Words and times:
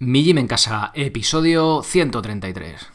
Mi 0.00 0.22
Gym 0.22 0.38
en 0.38 0.46
Casa, 0.46 0.92
episodio 0.94 1.82
133. 1.82 2.86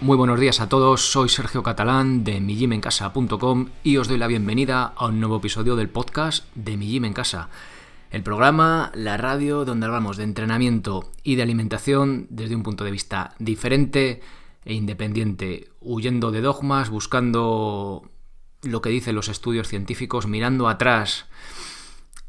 Muy 0.00 0.16
buenos 0.16 0.40
días 0.40 0.58
a 0.60 0.68
todos, 0.68 1.12
soy 1.12 1.28
Sergio 1.28 1.62
Catalán 1.62 2.24
de 2.24 2.40
mijimencasa.com 2.40 3.68
y 3.84 3.98
os 3.98 4.08
doy 4.08 4.18
la 4.18 4.26
bienvenida 4.26 4.94
a 4.96 5.06
un 5.06 5.20
nuevo 5.20 5.36
episodio 5.36 5.76
del 5.76 5.88
podcast 5.88 6.44
de 6.56 6.76
Mi 6.76 6.88
Gym 6.88 7.04
en 7.04 7.12
Casa 7.12 7.50
el 8.10 8.22
programa, 8.22 8.90
la 8.94 9.16
radio, 9.16 9.64
donde 9.64 9.86
hablamos 9.86 10.16
de 10.16 10.24
entrenamiento 10.24 11.10
y 11.22 11.36
de 11.36 11.42
alimentación 11.42 12.26
desde 12.30 12.56
un 12.56 12.62
punto 12.62 12.84
de 12.84 12.90
vista 12.90 13.34
diferente 13.38 14.22
e 14.64 14.74
independiente, 14.74 15.68
huyendo 15.80 16.30
de 16.30 16.40
dogmas, 16.40 16.90
buscando 16.90 18.10
lo 18.62 18.82
que 18.82 18.90
dicen 18.90 19.14
los 19.14 19.28
estudios 19.28 19.68
científicos, 19.68 20.26
mirando 20.26 20.68
atrás 20.68 21.26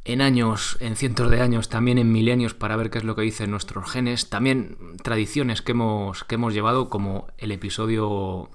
en 0.05 0.21
años, 0.21 0.77
en 0.79 0.95
cientos 0.95 1.29
de 1.29 1.41
años, 1.41 1.69
también 1.69 1.97
en 1.97 2.11
milenios 2.11 2.53
para 2.53 2.75
ver 2.75 2.89
qué 2.89 2.97
es 2.97 3.03
lo 3.03 3.15
que 3.15 3.21
dicen 3.21 3.51
nuestros 3.51 3.89
genes, 3.91 4.29
también 4.29 4.77
tradiciones 5.03 5.61
que 5.61 5.73
hemos, 5.73 6.23
que 6.23 6.35
hemos 6.35 6.53
llevado 6.53 6.89
como 6.89 7.27
el 7.37 7.51
episodio, 7.51 8.49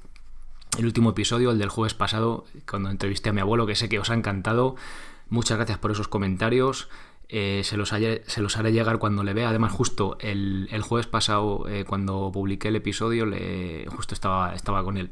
el 0.79 0.87
último 0.87 1.11
episodio, 1.11 1.51
el 1.51 1.59
del 1.59 1.69
jueves 1.69 1.95
pasado, 1.95 2.45
cuando 2.69 2.91
entrevisté 2.91 3.31
a 3.31 3.33
mi 3.33 3.41
abuelo, 3.41 3.67
que 3.67 3.77
sé 3.77 3.89
que 3.89 3.99
os 3.99 4.11
ha 4.11 4.15
encantado. 4.15 4.77
Muchas 5.29 5.57
gracias 5.57 5.79
por 5.79 5.91
esos 5.91 6.09
comentarios. 6.09 6.89
Eh, 7.29 7.63
se, 7.65 7.77
los 7.77 7.89
se, 7.89 8.41
los 8.43 8.57
haré 8.57 8.73
llegar 8.73 8.99
cuando 8.99 9.25
le 9.25 9.35
vea. 9.35 9.49
Además, 9.49 9.73
justo 9.73 10.17
el, 10.21 10.69
jueves 10.83 11.07
pasado, 11.07 11.67
eh, 11.69 11.85
cuando 11.85 12.31
publiqué 12.33 12.69
el 12.69 12.77
episodio, 12.77 13.27
justo 13.89 14.15
estaba, 14.15 14.55
estaba 14.55 14.85
con 14.85 14.97
él. 14.97 15.11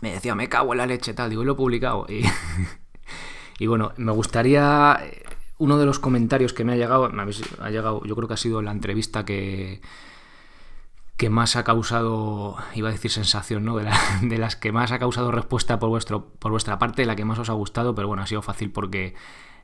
Me 0.00 0.12
decía, 0.12 0.34
me 0.34 0.48
cago 0.48 0.72
en 0.72 0.78
la 0.78 0.86
leche, 0.86 1.14
tal. 1.14 1.30
Digo, 1.30 1.42
y 1.42 1.46
lo 1.46 1.52
he 1.52 1.56
publicado. 1.56 2.06
Y, 2.08 2.24
y 3.58 3.66
bueno, 3.66 3.92
me 3.96 4.12
gustaría. 4.12 4.98
Eh, 5.02 5.22
uno 5.58 5.78
de 5.78 5.86
los 5.86 5.98
comentarios 5.98 6.52
que 6.52 6.64
me 6.64 6.72
ha 6.72 6.76
llegado, 6.76 7.08
me 7.10 7.22
ha 7.22 7.70
llegado, 7.70 8.02
yo 8.04 8.16
creo 8.16 8.26
que 8.26 8.34
ha 8.34 8.38
sido 8.38 8.62
la 8.62 8.72
entrevista 8.72 9.24
que, 9.24 9.80
que 11.16 11.30
más 11.30 11.54
ha 11.54 11.62
causado, 11.62 12.56
iba 12.74 12.88
a 12.88 12.92
decir 12.92 13.12
sensación, 13.12 13.64
¿no? 13.64 13.76
De, 13.76 13.88
de, 14.22 14.38
las 14.38 14.56
que 14.56 14.72
más 14.72 14.90
ha 14.90 14.98
causado 14.98 15.30
respuesta 15.30 15.78
por, 15.78 15.88
vuestro, 15.88 16.30
por 16.40 16.50
vuestra 16.50 16.80
parte, 16.80 17.06
la 17.06 17.14
que 17.14 17.24
más 17.24 17.38
os 17.38 17.48
ha 17.48 17.52
gustado, 17.52 17.94
pero 17.94 18.08
bueno, 18.08 18.24
ha 18.24 18.26
sido 18.26 18.42
fácil 18.42 18.72
porque 18.72 19.14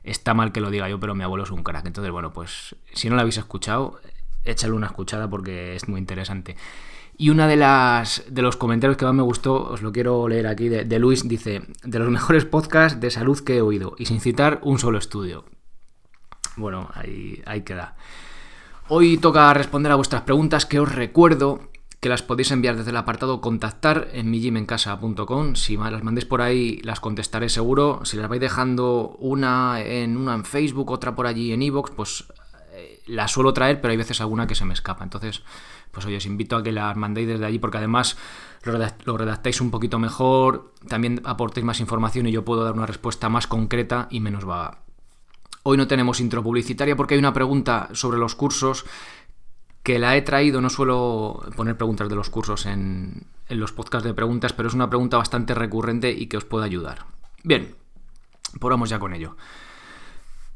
está 0.03 0.33
mal 0.33 0.51
que 0.51 0.61
lo 0.61 0.71
diga 0.71 0.89
yo, 0.89 0.99
pero 0.99 1.15
mi 1.15 1.23
abuelo 1.23 1.43
es 1.43 1.51
un 1.51 1.63
crack. 1.63 1.85
Entonces, 1.85 2.11
bueno, 2.11 2.31
pues 2.31 2.75
si 2.93 3.09
no 3.09 3.15
lo 3.15 3.21
habéis 3.21 3.37
escuchado, 3.37 3.99
échale 4.45 4.73
una 4.73 4.87
escuchada 4.87 5.29
porque 5.29 5.75
es 5.75 5.87
muy 5.87 5.99
interesante. 5.99 6.55
Y 7.17 7.31
una 7.31 7.47
de 7.47 7.57
las 7.57 8.23
de 8.29 8.41
los 8.41 8.55
comentarios 8.55 8.95
que 8.95 9.03
más 9.03 9.13
me 9.13 9.23
gustó, 9.23 9.69
os 9.69 9.81
lo 9.81 9.91
quiero 9.91 10.27
leer 10.29 10.47
aquí, 10.47 10.69
de, 10.69 10.99
Luis, 10.99 11.27
dice, 11.27 11.63
de 11.83 11.99
los 11.99 12.09
mejores 12.09 12.45
podcasts 12.45 12.99
de 13.01 13.11
salud 13.11 13.37
que 13.39 13.57
he 13.57 13.61
oído, 13.61 13.93
y 13.97 14.05
sin 14.05 14.21
citar 14.21 14.59
un 14.63 14.79
solo 14.79 14.97
estudio. 14.97 15.43
Bueno, 16.55 16.89
ahí, 16.93 17.41
ahí 17.45 17.63
queda. 17.63 17.95
Hoy 18.87 19.17
toca 19.17 19.53
responder 19.53 19.91
a 19.91 19.95
vuestras 19.95 20.21
preguntas 20.21 20.65
que 20.65 20.79
os 20.79 20.95
recuerdo 20.95 21.69
que 21.99 22.09
las 22.09 22.23
podéis 22.23 22.51
enviar 22.51 22.77
desde 22.77 22.91
el 22.91 22.97
apartado 22.97 23.41
contactar 23.41 24.07
en 24.13 24.31
mijimencasa.com. 24.31 25.55
Si 25.55 25.75
las 25.75 26.03
mandéis 26.03 26.25
por 26.25 26.41
ahí, 26.41 26.79
las 26.83 26.99
contestaré 26.99 27.49
seguro. 27.49 28.01
Si 28.05 28.15
las 28.15 28.29
vais 28.29 28.39
dejando 28.39 29.17
una 29.19 29.81
en 29.81 30.15
una 30.15 30.35
en 30.35 30.45
Facebook, 30.45 30.91
otra 30.91 31.15
por 31.15 31.27
allí 31.27 31.51
en 31.51 31.61
iVoox, 31.61 31.91
pues 31.91 32.25
eh, 32.71 33.01
las 33.07 33.31
suelo 33.31 33.53
traer, 33.53 33.81
pero 33.81 33.91
hay 33.91 33.97
veces 33.97 34.21
alguna 34.21 34.47
que 34.47 34.55
se 34.55 34.63
me 34.63 34.73
escapa. 34.73 35.03
Entonces, 35.03 35.43
pues 35.91 36.05
oye, 36.05 36.17
os 36.17 36.25
invito 36.25 36.55
a 36.55 36.63
que 36.63 36.71
las 36.71 36.95
mandéis 36.95 37.27
desde 37.27 37.45
allí 37.45 37.59
porque 37.59 37.79
además 37.79 38.17
lo 39.05 39.17
redactáis 39.17 39.59
un 39.59 39.71
poquito 39.71 39.99
mejor, 39.99 40.73
también 40.87 41.21
aportéis 41.25 41.65
más 41.65 41.79
información 41.79 42.27
y 42.27 42.31
yo 42.31 42.45
puedo 42.45 42.63
dar 42.63 42.73
una 42.73 42.85
respuesta 42.85 43.29
más 43.29 43.47
concreta 43.47 44.07
y 44.09 44.19
menos 44.19 44.45
vaga. 44.45 44.79
Hoy 45.63 45.77
no 45.77 45.87
tenemos 45.87 46.19
intro 46.19 46.41
publicitaria 46.41 46.95
porque 46.95 47.15
hay 47.15 47.19
una 47.19 47.33
pregunta 47.33 47.89
sobre 47.91 48.17
los 48.17 48.35
cursos 48.35 48.85
que 49.89 49.97
la 49.97 50.15
he 50.15 50.21
traído, 50.21 50.61
no 50.61 50.69
suelo 50.69 51.41
poner 51.55 51.75
preguntas 51.75 52.07
de 52.09 52.15
los 52.15 52.29
cursos 52.29 52.67
en, 52.67 53.23
los 53.49 53.71
podcasts 53.71 54.05
de 54.05 54.13
preguntas, 54.13 54.53
pero 54.53 54.69
es 54.69 54.75
una 54.75 54.87
pregunta 54.87 55.17
bastante 55.17 55.55
recurrente 55.55 56.11
y 56.11 56.27
que 56.27 56.37
os 56.37 56.45
puede 56.45 56.65
ayudar. 56.65 57.07
Bien, 57.41 57.73
pues 58.59 58.69
vamos 58.69 58.91
ya 58.91 58.99
con 58.99 59.15
ello. 59.15 59.35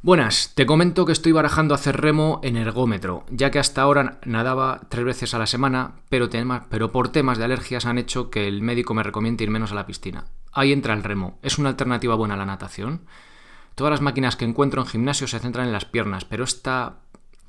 Buenas, 0.04 0.52
te 0.54 0.68
comento 0.68 1.08
que 1.08 1.14
estoy 1.14 1.32
barajando 1.32 1.74
hacer 1.74 2.00
remo 2.00 2.42
en 2.44 2.58
ergómetro, 2.58 3.26
ya 3.32 3.50
que 3.50 3.58
hasta 3.58 3.82
ahora 3.82 4.20
nadaba 4.24 4.82
tres 4.90 5.04
veces 5.04 5.34
a 5.34 5.40
la 5.40 5.48
semana, 5.48 5.94
pero, 6.10 6.30
pero 6.70 6.92
por 6.92 7.10
temas 7.10 7.40
de 7.40 7.46
alergias 7.46 7.88
han 7.88 7.98
hecho 7.98 8.30
que 8.30 8.48
el 8.48 8.62
médico 8.62 8.94
me 8.94 9.02
recomiende 9.02 9.46
ir 9.46 9.50
menos 9.50 9.72
a 9.72 9.76
la 9.76 9.88
piscina. 9.88 10.26
Ahí 10.52 10.72
entra 10.72 10.94
el 10.94 11.02
remo. 11.02 11.40
¿Es 11.42 11.58
una 11.58 11.70
alternativa 11.70 12.14
buena 12.14 12.36
a 12.36 12.38
la 12.38 12.46
natación? 12.46 13.02
Todas 13.74 13.90
las 13.90 14.02
máquinas 14.02 14.36
que 14.36 14.46
encuentro 14.46 14.80
en 14.84 14.88
gimnasio 14.88 15.26
se 15.26 15.40
centran 15.40 15.66
en 15.66 15.74
las 15.74 15.86
piernas, 15.86 16.24
pero 16.24 16.44
esta 16.44 16.98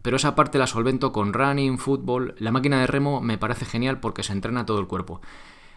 pero 0.05 0.19
esa 0.19 0.35
parte 0.35 0.59
la 0.59 0.67
solvento 0.67 1.13
con 1.13 1.33
running, 1.33 1.79
fútbol. 1.79 2.35
La 2.37 2.53
máquina 2.53 2.79
de 2.79 2.87
remo 2.87 3.23
me 3.23 3.39
parece 3.39 3.65
genial 3.65 4.01
porque 4.01 4.23
se 4.23 4.35
entrena 4.35 4.67
todo 4.67 4.79
el 4.79 4.87
cuerpo. 4.87 5.23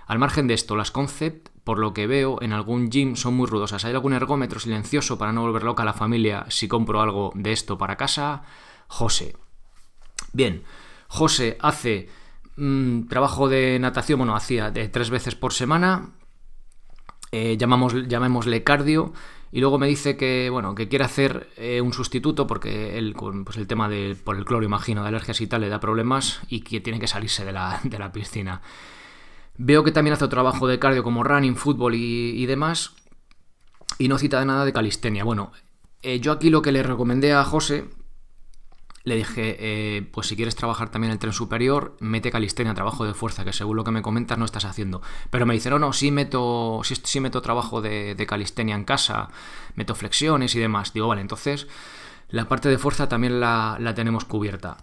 Al 0.05 0.19
margen 0.19 0.47
de 0.47 0.53
esto, 0.53 0.75
las 0.75 0.91
concept, 0.91 1.47
por 1.63 1.79
lo 1.79 1.93
que 1.93 2.07
veo 2.07 2.41
en 2.41 2.51
algún 2.51 2.89
gym, 2.89 3.15
son 3.15 3.35
muy 3.35 3.47
rudosas. 3.47 3.85
¿Hay 3.85 3.93
algún 3.93 4.11
ergómetro 4.11 4.59
silencioso 4.59 5.17
para 5.17 5.31
no 5.31 5.43
volver 5.43 5.63
loca 5.63 5.83
a 5.83 5.85
la 5.85 5.93
familia 5.93 6.45
si 6.49 6.67
compro 6.67 6.99
algo 6.99 7.31
de 7.35 7.53
esto 7.53 7.77
para 7.77 7.95
casa? 7.95 8.43
José. 8.87 9.37
Bien, 10.33 10.63
José 11.07 11.57
hace 11.61 12.09
mm, 12.57 13.03
trabajo 13.03 13.47
de 13.47 13.79
natación, 13.79 14.19
bueno, 14.19 14.35
hacía 14.35 14.71
de 14.71 14.89
tres 14.89 15.09
veces 15.09 15.35
por 15.35 15.53
semana. 15.53 16.09
Eh, 17.31 17.55
llamamos, 17.57 17.93
llamémosle 18.09 18.61
cardio 18.65 19.13
y 19.51 19.61
luego 19.61 19.79
me 19.79 19.87
dice 19.87 20.17
que, 20.17 20.49
bueno, 20.49 20.75
que 20.75 20.87
quiere 20.87 21.05
hacer 21.05 21.49
eh, 21.57 21.81
un 21.81 21.93
sustituto 21.93 22.47
porque 22.47 22.97
él, 22.97 23.15
pues 23.45 23.57
el 23.57 23.67
tema 23.67 23.87
de, 23.87 24.15
por 24.21 24.35
el 24.35 24.45
cloro, 24.45 24.65
imagino, 24.65 25.01
de 25.03 25.07
alergias 25.07 25.39
y 25.41 25.47
tal, 25.47 25.61
le 25.61 25.69
da 25.69 25.79
problemas 25.79 26.41
y 26.49 26.61
que 26.61 26.81
tiene 26.81 26.99
que 26.99 27.07
salirse 27.07 27.45
de 27.45 27.53
la, 27.53 27.79
de 27.83 27.97
la 27.97 28.11
piscina. 28.11 28.61
Veo 29.57 29.83
que 29.83 29.91
también 29.91 30.13
hace 30.13 30.27
trabajo 30.27 30.67
de 30.67 30.79
cardio 30.79 31.03
como 31.03 31.23
running, 31.23 31.55
fútbol 31.55 31.95
y, 31.95 32.45
demás. 32.45 32.93
Y 33.97 34.07
no 34.07 34.19
cita 34.19 34.43
nada 34.45 34.65
de 34.65 34.73
calistenia. 34.73 35.23
Bueno, 35.23 35.51
eh, 36.03 36.19
yo 36.19 36.31
aquí 36.31 36.51
lo 36.51 36.61
que 36.61 36.71
le 36.71 36.83
recomendé 36.83 37.33
a 37.33 37.43
José 37.43 37.85
le 39.07 39.15
dije, 39.15 39.55
eh, 39.57 40.01
pues 40.11 40.27
si 40.27 40.35
quieres 40.35 40.57
trabajar 40.57 40.89
también 40.89 41.13
el 41.13 41.17
tren 41.17 41.31
superior, 41.31 41.95
mete 42.01 42.29
calistenia, 42.29 42.73
trabajo 42.73 43.05
de 43.05 43.13
fuerza, 43.13 43.45
que 43.45 43.53
según 43.53 43.77
lo 43.77 43.85
que 43.85 43.91
me 43.91 44.01
comentas 44.01 44.37
no 44.37 44.43
estás 44.43 44.65
haciendo. 44.65 45.01
Pero 45.29 45.45
me 45.45 45.53
dice, 45.53 45.69
no, 45.69 45.79
no, 45.79 45.93
sí 45.93 46.11
meto, 46.11 46.81
sí, 46.83 46.93
sí 47.01 47.21
meto 47.21 47.41
trabajo 47.41 47.81
de, 47.81 48.21
calistenia 48.27 48.75
en 48.75 48.83
casa, 48.83 49.29
meto 49.75 49.95
flexiones 49.95 50.55
y 50.55 50.59
demás. 50.59 50.91
Digo, 50.91 51.07
vale, 51.07 51.21
entonces 51.21 51.67
la 52.27 52.49
parte 52.49 52.67
de 52.67 52.77
fuerza 52.77 53.07
también 53.07 53.39
la, 53.39 53.77
la 53.79 53.93
tenemos 53.93 54.25
cubierta. 54.25 54.75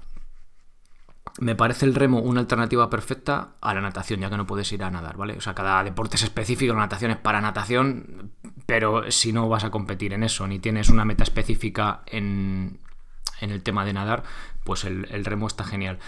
Me 1.38 1.54
parece 1.54 1.84
el 1.84 1.94
remo 1.94 2.20
una 2.20 2.40
alternativa 2.40 2.88
perfecta 2.88 3.56
a 3.60 3.74
la 3.74 3.82
natación, 3.82 4.20
ya 4.20 4.30
que 4.30 4.38
no 4.38 4.46
puedes 4.46 4.72
ir 4.72 4.84
a 4.84 4.90
nadar, 4.90 5.18
¿vale? 5.18 5.36
O 5.36 5.42
sea, 5.42 5.54
cada 5.54 5.84
deporte 5.84 6.16
es 6.16 6.22
específico, 6.22 6.72
la 6.72 6.80
natación 6.80 7.10
es 7.10 7.18
para 7.18 7.42
natación, 7.42 8.32
pero 8.64 9.10
si 9.10 9.34
no 9.34 9.50
vas 9.50 9.64
a 9.64 9.70
competir 9.70 10.14
en 10.14 10.22
eso, 10.22 10.46
ni 10.46 10.60
tienes 10.60 10.88
una 10.88 11.04
meta 11.04 11.24
específica 11.24 12.04
en, 12.06 12.78
en 13.40 13.50
el 13.50 13.62
tema 13.62 13.84
de 13.84 13.92
nadar, 13.92 14.24
pues 14.64 14.84
el, 14.84 15.24
remo 15.24 15.46
está 15.46 15.64
genial. 15.64 15.98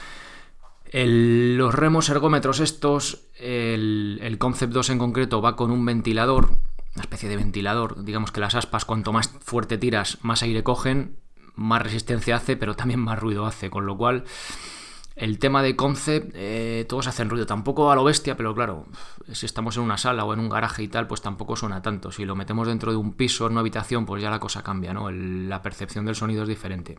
los 0.93 1.75
remos 1.75 2.09
ergómetros 2.09 2.61
estos, 2.61 3.29
el, 3.39 4.19
el, 4.23 4.39
Concept 4.39 4.73
2 4.73 4.91
en 4.91 4.99
concreto 4.99 5.43
va 5.43 5.57
con 5.57 5.71
un 5.71 5.85
ventilador, 5.85 6.51
una 6.95 7.03
especie 7.03 7.29
de 7.29 7.37
ventilador, 7.37 8.05
digamos 8.05 8.33
que 8.33 8.41
las 8.41 8.55
aspas 8.55 8.85
cuanto 8.85 9.13
más 9.13 9.29
fuerte 9.41 9.79
tiras, 9.79 10.19
más 10.23 10.43
aire 10.43 10.63
cogen, 10.63 11.17
más 11.55 11.83
resistencia 11.83 12.37
hace, 12.37 12.57
pero 12.57 12.77
también 12.77 13.01
más 13.01 13.19
ruido 13.19 13.47
hace, 13.47 13.71
con 13.71 13.87
lo 13.87 13.97
cual 13.97 14.25
el 15.17 15.39
tema 15.39 15.63
de 15.63 15.75
concept, 15.77 16.33
eh, 16.35 16.85
todos 16.89 17.07
hacen 17.07 17.31
ruido, 17.31 17.47
tampoco 17.47 17.91
a 17.91 17.95
lo 17.97 18.05
bestia, 18.05 18.37
pero 18.37 18.55
claro, 18.55 18.87
si 19.33 19.47
estamos 19.47 19.77
en 19.79 19.83
una 19.83 19.97
sala 19.97 20.25
o 20.25 20.35
en 20.35 20.41
un 20.41 20.51
garaje 20.51 20.83
y 20.83 20.89
tal, 20.89 21.07
pues 21.07 21.23
tampoco 21.23 21.57
suena 21.57 21.81
tanto. 21.81 22.13
Si 22.13 22.27
lo 22.27 22.37
metemos 22.37 22.69
dentro 22.69 22.93
de 22.93 22.99
un 22.99 23.15
piso, 23.15 23.47
en 23.47 23.53
una 23.53 23.61
habitación, 23.61 24.05
pues 24.05 24.23
ya 24.23 24.31
la 24.31 24.39
cosa 24.39 24.63
cambia, 24.63 24.93
¿no? 24.93 25.11
la 25.11 25.63
percepción 25.63 26.05
del 26.05 26.15
sonido 26.15 26.43
es 26.43 26.49
diferente. 26.49 26.99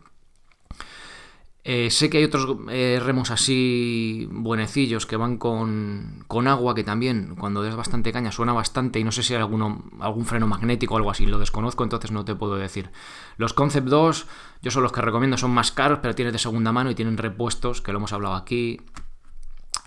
Eh, 1.70 1.90
sé 1.90 2.08
que 2.08 2.16
hay 2.16 2.24
otros 2.24 2.56
eh, 2.70 2.98
remos 3.04 3.30
así 3.30 4.26
buenecillos 4.32 5.04
que 5.04 5.18
van 5.18 5.36
con, 5.36 6.24
agua, 6.46 6.74
que 6.74 6.82
también 6.82 7.36
cuando 7.38 7.60
des 7.60 7.76
bastante 7.76 8.10
caña 8.10 8.32
suena 8.32 8.54
bastante 8.54 8.98
y 9.00 9.04
no 9.04 9.12
sé 9.12 9.22
si 9.22 9.34
hay 9.34 9.40
alguno, 9.40 9.84
algún 10.00 10.24
freno 10.24 10.46
magnético 10.46 10.94
o 10.94 10.96
algo 10.96 11.10
así, 11.10 11.26
lo 11.26 11.38
desconozco, 11.38 11.84
entonces 11.84 12.10
no 12.10 12.24
te 12.24 12.34
puedo 12.34 12.56
decir. 12.56 12.90
Los 13.36 13.52
Concept 13.52 13.86
2, 13.86 14.26
yo 14.62 14.70
son 14.70 14.82
los 14.82 14.92
que 14.92 15.02
recomiendo, 15.02 15.36
son 15.36 15.50
más 15.50 15.70
caros, 15.70 15.98
pero 16.00 16.14
tienes 16.14 16.32
de 16.32 16.38
segunda 16.38 16.72
mano 16.72 16.90
y 16.90 16.94
tienen 16.94 17.18
repuestos, 17.18 17.82
que 17.82 17.92
lo 17.92 17.98
hemos 17.98 18.14
hablado 18.14 18.34
aquí 18.34 18.80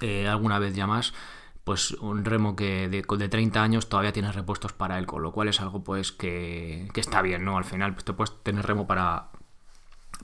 eh, 0.01 0.27
alguna 0.27 0.59
vez 0.59 0.75
ya 0.75 0.85
más. 0.85 1.15
Pues 1.63 1.93
un 1.93 2.25
remo 2.25 2.55
que 2.55 2.89
de, 2.89 3.01
de, 3.01 3.29
30 3.29 3.63
años 3.63 3.89
todavía 3.89 4.13
tienes 4.13 4.35
repuestos 4.35 4.71
para 4.71 4.99
él, 4.99 5.07
con 5.07 5.23
lo 5.23 5.31
cual 5.31 5.47
es 5.47 5.59
algo 5.61 5.83
pues 5.83 6.11
que, 6.11 6.87
que 6.93 7.01
está 7.01 7.23
bien, 7.23 7.43
¿no? 7.43 7.57
Al 7.57 7.65
final 7.65 7.93
pues, 7.95 8.05
te 8.05 8.13
puedes 8.13 8.43
tener 8.43 8.67
remo 8.67 8.85
para, 8.85 9.31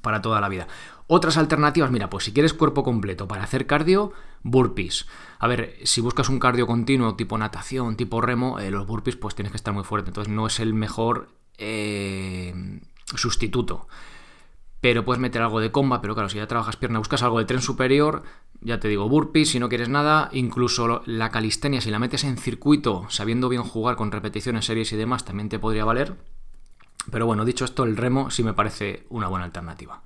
para 0.03 0.21
toda 0.21 0.39
la 0.39 0.49
vida. 0.49 0.67
Otras 1.07 1.37
alternativas, 1.37 1.89
mira, 1.89 2.09
pues 2.09 2.25
si 2.25 2.33
quieres 2.33 2.53
cuerpo 2.53 2.83
completo 2.83 3.29
para 3.29 3.43
hacer 3.43 3.65
cardio, 3.65 4.11
burpees. 4.43 5.07
A 5.39 5.47
ver, 5.47 5.75
si 5.83 6.01
buscas 6.01 6.27
un 6.27 6.37
cardio 6.37 6.67
continuo 6.67 7.15
tipo 7.15 7.37
natación, 7.37 7.95
tipo 7.95 8.19
remo, 8.19 8.59
eh, 8.59 8.71
los 8.71 8.85
burpees 8.85 9.15
pues 9.15 9.33
tienes 9.33 9.51
que 9.51 9.57
estar 9.57 9.73
muy 9.73 9.85
fuerte, 9.85 10.09
entonces 10.09 10.33
no 10.33 10.47
es 10.47 10.59
el 10.59 10.73
mejor 10.73 11.29
eh, 11.57 12.81
sustituto. 13.15 13.87
Pero 14.81 15.05
puedes 15.05 15.21
meter 15.21 15.41
algo 15.41 15.61
de 15.61 15.71
comba, 15.71 16.01
pero 16.01 16.13
claro, 16.13 16.27
si 16.27 16.37
ya 16.37 16.47
trabajas 16.47 16.75
pierna, 16.75 16.99
buscas 16.99 17.23
algo 17.23 17.39
de 17.39 17.45
tren 17.45 17.61
superior, 17.61 18.23
ya 18.59 18.79
te 18.81 18.89
digo, 18.89 19.07
burpees, 19.07 19.51
si 19.51 19.59
no 19.59 19.69
quieres 19.69 19.87
nada, 19.87 20.29
incluso 20.33 21.03
la 21.05 21.31
calistenia, 21.31 21.79
si 21.79 21.89
la 21.89 21.99
metes 21.99 22.25
en 22.25 22.37
circuito, 22.37 23.05
sabiendo 23.09 23.47
bien 23.47 23.63
jugar 23.63 23.95
con 23.95 24.11
repeticiones, 24.11 24.65
series 24.65 24.91
y 24.91 24.97
demás, 24.97 25.23
también 25.23 25.47
te 25.47 25.57
podría 25.57 25.85
valer. 25.85 26.15
Pero 27.09 27.25
bueno, 27.25 27.45
dicho 27.45 27.63
esto, 27.63 27.85
el 27.85 27.95
remo 27.95 28.29
sí 28.29 28.43
me 28.43 28.53
parece 28.53 29.05
una 29.09 29.29
buena 29.29 29.45
alternativa. 29.45 30.03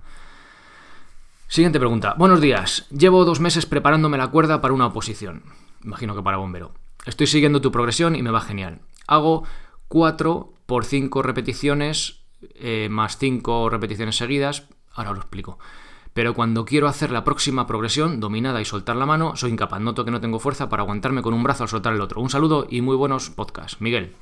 Siguiente 1.51 1.79
pregunta. 1.79 2.15
Buenos 2.17 2.39
días. 2.39 2.87
Llevo 2.97 3.25
dos 3.25 3.41
meses 3.41 3.65
preparándome 3.65 4.17
la 4.17 4.29
cuerda 4.29 4.61
para 4.61 4.73
una 4.73 4.85
oposición. 4.85 5.43
Imagino 5.83 6.15
que 6.15 6.23
para 6.23 6.37
bombero. 6.37 6.71
Estoy 7.05 7.27
siguiendo 7.27 7.59
tu 7.59 7.73
progresión 7.73 8.15
y 8.15 8.23
me 8.23 8.31
va 8.31 8.39
genial. 8.39 8.79
Hago 9.05 9.43
4 9.89 10.53
por 10.65 10.85
5 10.85 11.21
repeticiones 11.21 12.23
eh, 12.55 12.87
más 12.89 13.17
5 13.17 13.69
repeticiones 13.69 14.15
seguidas. 14.15 14.69
Ahora 14.93 15.09
os 15.09 15.17
lo 15.17 15.21
explico. 15.23 15.59
Pero 16.13 16.33
cuando 16.33 16.63
quiero 16.63 16.87
hacer 16.87 17.11
la 17.11 17.25
próxima 17.25 17.67
progresión, 17.67 18.21
dominada 18.21 18.61
y 18.61 18.65
soltar 18.65 18.95
la 18.95 19.05
mano, 19.05 19.35
soy 19.35 19.51
incapaz. 19.51 19.81
Noto 19.81 20.05
que 20.05 20.11
no 20.11 20.21
tengo 20.21 20.39
fuerza 20.39 20.69
para 20.69 20.83
aguantarme 20.83 21.21
con 21.21 21.33
un 21.33 21.43
brazo 21.43 21.63
al 21.63 21.69
soltar 21.69 21.91
el 21.91 21.99
otro. 21.99 22.21
Un 22.21 22.29
saludo 22.29 22.65
y 22.69 22.79
muy 22.79 22.95
buenos 22.95 23.29
podcasts. 23.29 23.81
Miguel. 23.81 24.15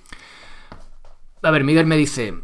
A 1.43 1.51
ver, 1.51 1.63
Miguel 1.63 1.85
me 1.85 1.95
dice, 1.95 2.39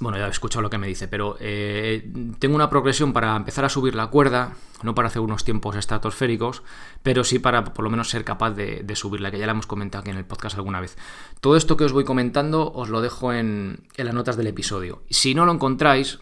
bueno, 0.00 0.18
ya 0.18 0.26
he 0.26 0.30
escuchado 0.30 0.62
lo 0.62 0.70
que 0.70 0.78
me 0.78 0.86
dice, 0.88 1.08
pero 1.08 1.36
eh, 1.40 2.10
tengo 2.38 2.54
una 2.56 2.68
progresión 2.68 3.12
para 3.12 3.36
empezar 3.36 3.64
a 3.64 3.68
subir 3.68 3.94
la 3.94 4.08
cuerda, 4.08 4.54
no 4.82 4.94
para 4.94 5.08
hacer 5.08 5.22
unos 5.22 5.44
tiempos 5.44 5.76
estratosféricos, 5.76 6.62
pero 7.02 7.22
sí 7.22 7.38
para 7.38 7.64
por 7.64 7.84
lo 7.84 7.90
menos 7.90 8.10
ser 8.10 8.24
capaz 8.24 8.50
de, 8.50 8.84
subirla, 8.96 9.30
que 9.30 9.38
ya 9.38 9.46
la 9.46 9.52
hemos 9.52 9.66
comentado 9.66 10.02
aquí 10.02 10.10
en 10.10 10.16
el 10.16 10.24
podcast 10.24 10.56
alguna 10.56 10.80
vez. 10.80 10.96
Todo 11.40 11.56
esto 11.56 11.76
que 11.76 11.84
os 11.84 11.92
voy 11.92 12.04
comentando 12.04 12.72
os 12.72 12.88
lo 12.88 13.00
dejo 13.00 13.32
en, 13.32 13.86
las 13.96 14.14
notas 14.14 14.36
del 14.36 14.48
episodio. 14.48 15.02
Si 15.10 15.34
no 15.34 15.46
lo 15.46 15.52
encontráis, 15.52 16.18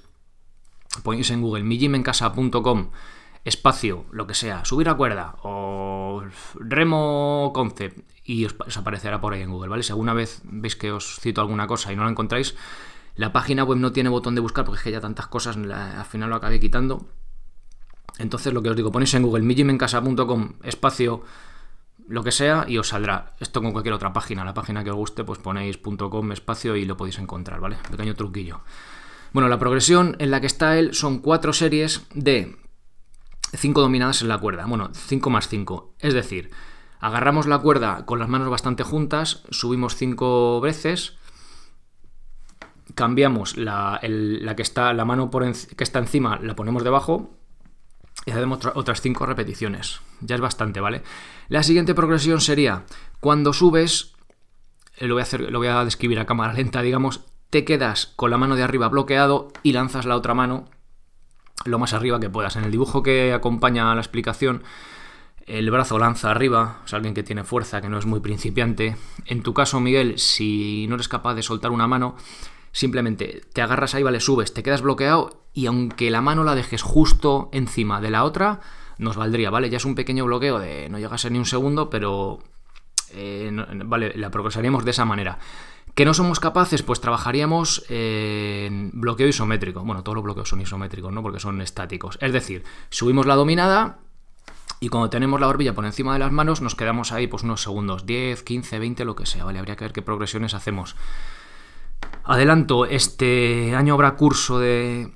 ponéis 1.02 1.30
en 1.30 1.40
Google 1.40 1.64
mijimencasa.com 1.64 2.90
espacio, 3.44 4.04
lo 4.12 4.26
que 4.26 4.34
sea, 4.34 4.64
subir 4.64 4.86
la 4.86 4.94
cuerda 4.94 5.34
o 5.42 6.22
remo 6.54 7.50
concept 7.52 8.08
y 8.24 8.44
os, 8.44 8.54
os 8.64 8.76
aparecerá 8.76 9.20
por 9.20 9.32
ahí 9.32 9.42
en 9.42 9.50
Google, 9.50 9.68
¿vale? 9.68 9.82
Si 9.82 9.90
alguna 9.90 10.14
vez 10.14 10.42
veis 10.44 10.76
que 10.76 10.92
os 10.92 11.18
cito 11.18 11.40
alguna 11.40 11.66
cosa 11.66 11.92
y 11.92 11.96
no 11.96 12.04
la 12.04 12.10
encontráis, 12.10 12.54
la 13.22 13.32
página 13.32 13.62
web 13.62 13.78
no 13.78 13.92
tiene 13.92 14.10
botón 14.10 14.34
de 14.34 14.40
buscar 14.40 14.64
porque 14.64 14.78
es 14.78 14.82
que 14.82 14.90
ya 14.90 15.00
tantas 15.00 15.28
cosas 15.28 15.56
al 15.56 16.04
final 16.06 16.28
lo 16.28 16.34
acabé 16.34 16.58
quitando. 16.58 17.06
Entonces 18.18 18.52
lo 18.52 18.62
que 18.62 18.70
os 18.70 18.74
digo, 18.74 18.90
ponéis 18.90 19.14
en 19.14 19.22
Google 19.22 19.44
mijimencasa.com 19.44 20.54
espacio 20.64 21.22
lo 22.08 22.24
que 22.24 22.32
sea 22.32 22.64
y 22.66 22.78
os 22.78 22.88
saldrá. 22.88 23.36
Esto 23.38 23.62
con 23.62 23.70
cualquier 23.70 23.94
otra 23.94 24.12
página, 24.12 24.44
la 24.44 24.54
página 24.54 24.82
que 24.82 24.90
os 24.90 24.96
guste, 24.96 25.22
pues 25.22 25.38
ponéis 25.38 25.78
.com 25.78 26.32
espacio 26.32 26.74
y 26.74 26.84
lo 26.84 26.96
podéis 26.96 27.20
encontrar, 27.20 27.60
¿vale? 27.60 27.76
Pequeño 27.92 28.16
truquillo. 28.16 28.62
Bueno, 29.32 29.48
la 29.48 29.60
progresión 29.60 30.16
en 30.18 30.32
la 30.32 30.40
que 30.40 30.48
está 30.48 30.76
él 30.76 30.92
son 30.92 31.20
cuatro 31.20 31.52
series 31.52 32.04
de 32.14 32.56
cinco 33.54 33.82
dominadas 33.82 34.22
en 34.22 34.28
la 34.28 34.38
cuerda. 34.38 34.66
Bueno, 34.66 34.90
5 34.92 35.30
más 35.30 35.46
5. 35.46 35.94
Es 36.00 36.12
decir, 36.12 36.50
agarramos 36.98 37.46
la 37.46 37.60
cuerda 37.60 38.04
con 38.04 38.18
las 38.18 38.28
manos 38.28 38.50
bastante 38.50 38.82
juntas, 38.82 39.44
subimos 39.50 39.94
cinco 39.94 40.60
veces 40.60 41.21
cambiamos 42.94 43.56
la, 43.56 44.00
que 44.00 44.62
está, 44.62 44.92
la 44.92 45.04
mano 45.04 45.30
que 45.30 45.84
está 45.84 45.98
encima, 45.98 46.38
la 46.42 46.56
ponemos 46.56 46.84
debajo 46.84 47.30
y 48.26 48.30
hacemos 48.30 48.60
otras 48.74 49.00
5 49.00 49.26
repeticiones. 49.26 50.00
Ya 50.20 50.34
es 50.34 50.40
bastante, 50.40 50.80
¿vale? 50.80 51.02
La 51.48 51.62
siguiente 51.62 51.94
progresión 51.94 52.40
sería 52.40 52.84
cuando 53.20 53.52
subes, 53.52 54.14
eh, 54.96 55.06
lo 55.06 55.14
voy 55.14 55.20
a, 55.20 55.24
hacer, 55.24 55.50
lo 55.50 55.58
voy 55.58 55.68
a 55.68 55.84
describir 55.84 56.18
a 56.18 56.26
cámara 56.26 56.52
lenta, 56.52 56.82
digamos, 56.82 57.20
te 57.50 57.64
quedas 57.64 58.06
con 58.16 58.30
la 58.30 58.38
mano 58.38 58.56
de 58.56 58.62
arriba 58.62 58.88
bloqueado 58.88 59.48
y 59.62 59.72
lanzas 59.72 60.06
la 60.06 60.16
otra 60.16 60.34
mano 60.34 60.64
lo 61.64 61.78
más 61.78 61.92
arriba 61.92 62.20
que 62.20 62.30
puedas. 62.30 62.56
En 62.56 62.64
el 62.64 62.70
dibujo 62.70 63.02
que 63.02 63.32
acompaña 63.32 63.90
a 63.90 63.94
la 63.94 64.00
explicación, 64.00 64.62
el 65.46 65.70
brazo 65.70 65.98
lanza 65.98 66.30
arriba, 66.30 66.80
sea, 66.84 66.96
alguien 66.96 67.14
que 67.14 67.22
tiene 67.22 67.44
fuerza, 67.44 67.80
que 67.80 67.88
no 67.88 67.98
es 67.98 68.06
muy 68.06 68.20
principiante. 68.20 68.96
En 69.26 69.42
tu 69.42 69.54
caso, 69.54 69.80
Miguel, 69.80 70.18
si 70.18 70.86
no 70.88 70.94
eres 70.94 71.08
capaz 71.08 71.34
de 71.34 71.42
soltar 71.42 71.70
una 71.70 71.86
mano, 71.86 72.16
Simplemente 72.72 73.42
te 73.52 73.62
agarras 73.62 73.94
ahí, 73.94 74.02
vale, 74.02 74.20
subes, 74.20 74.54
te 74.54 74.62
quedas 74.62 74.82
bloqueado 74.82 75.44
y 75.52 75.66
aunque 75.66 76.10
la 76.10 76.22
mano 76.22 76.42
la 76.42 76.54
dejes 76.54 76.82
justo 76.82 77.50
encima 77.52 78.00
de 78.00 78.10
la 78.10 78.24
otra, 78.24 78.60
nos 78.98 79.16
valdría, 79.16 79.50
¿vale? 79.50 79.70
Ya 79.70 79.76
es 79.76 79.84
un 79.84 79.94
pequeño 79.94 80.24
bloqueo 80.24 80.58
de 80.58 80.88
no 80.88 80.98
llegas 80.98 81.24
a 81.24 81.30
ni 81.30 81.38
un 81.38 81.46
segundo, 81.46 81.90
pero 81.90 82.40
eh, 83.12 83.50
vale, 83.84 84.12
la 84.16 84.30
progresaríamos 84.30 84.84
de 84.84 84.90
esa 84.90 85.04
manera. 85.04 85.38
¿Que 85.94 86.06
no 86.06 86.14
somos 86.14 86.40
capaces? 86.40 86.82
Pues 86.82 87.02
trabajaríamos 87.02 87.84
en 87.90 88.90
bloqueo 88.94 89.28
isométrico. 89.28 89.84
Bueno, 89.84 90.02
todos 90.02 90.16
los 90.16 90.24
bloqueos 90.24 90.48
son 90.48 90.62
isométricos, 90.62 91.12
¿no? 91.12 91.22
Porque 91.22 91.38
son 91.38 91.60
estáticos. 91.60 92.16
Es 92.22 92.32
decir, 92.32 92.64
subimos 92.88 93.26
la 93.26 93.34
dominada 93.34 93.98
y 94.80 94.88
cuando 94.88 95.10
tenemos 95.10 95.38
la 95.38 95.46
barbilla 95.46 95.74
por 95.74 95.84
encima 95.84 96.14
de 96.14 96.18
las 96.20 96.32
manos 96.32 96.62
nos 96.62 96.74
quedamos 96.74 97.12
ahí 97.12 97.26
pues 97.26 97.42
unos 97.42 97.62
segundos, 97.62 98.06
10, 98.06 98.42
15, 98.42 98.78
20, 98.78 99.04
lo 99.04 99.14
que 99.14 99.26
sea, 99.26 99.44
¿vale? 99.44 99.58
Habría 99.58 99.76
que 99.76 99.84
ver 99.84 99.92
qué 99.92 100.00
progresiones 100.00 100.54
hacemos. 100.54 100.96
Adelanto, 102.24 102.86
este 102.86 103.74
año 103.74 103.94
habrá 103.94 104.14
curso 104.16 104.58
de 104.58 105.12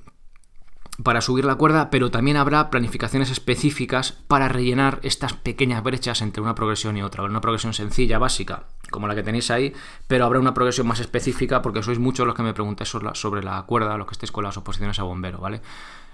para 1.03 1.21
subir 1.21 1.45
la 1.45 1.55
cuerda, 1.55 1.89
pero 1.91 2.09
también 2.09 2.37
habrá 2.37 2.71
planificaciones 2.71 3.29
específicas 3.29 4.13
para 4.27 4.47
rellenar 4.47 4.99
estas 5.03 5.33
pequeñas 5.33 5.83
brechas 5.83 6.21
entre 6.21 6.41
una 6.41 6.55
progresión 6.55 6.97
y 6.97 7.03
otra. 7.03 7.23
Una 7.23 7.39
progresión 7.39 7.73
sencilla, 7.73 8.17
básica, 8.17 8.63
como 8.89 9.07
la 9.07 9.13
que 9.13 9.21
tenéis 9.21 9.51
ahí, 9.51 9.73
pero 10.07 10.25
habrá 10.25 10.39
una 10.39 10.55
progresión 10.55 10.87
más 10.87 10.99
específica 10.99 11.61
porque 11.61 11.83
sois 11.83 11.99
muchos 11.99 12.25
los 12.25 12.35
que 12.35 12.41
me 12.43 12.53
preguntáis 12.53 12.89
sobre 12.89 13.43
la 13.43 13.61
cuerda, 13.63 13.95
los 13.97 14.07
que 14.07 14.13
estéis 14.13 14.31
con 14.31 14.43
las 14.43 14.57
oposiciones 14.57 14.97
a 14.99 15.03
bombero, 15.03 15.37
¿vale? 15.37 15.61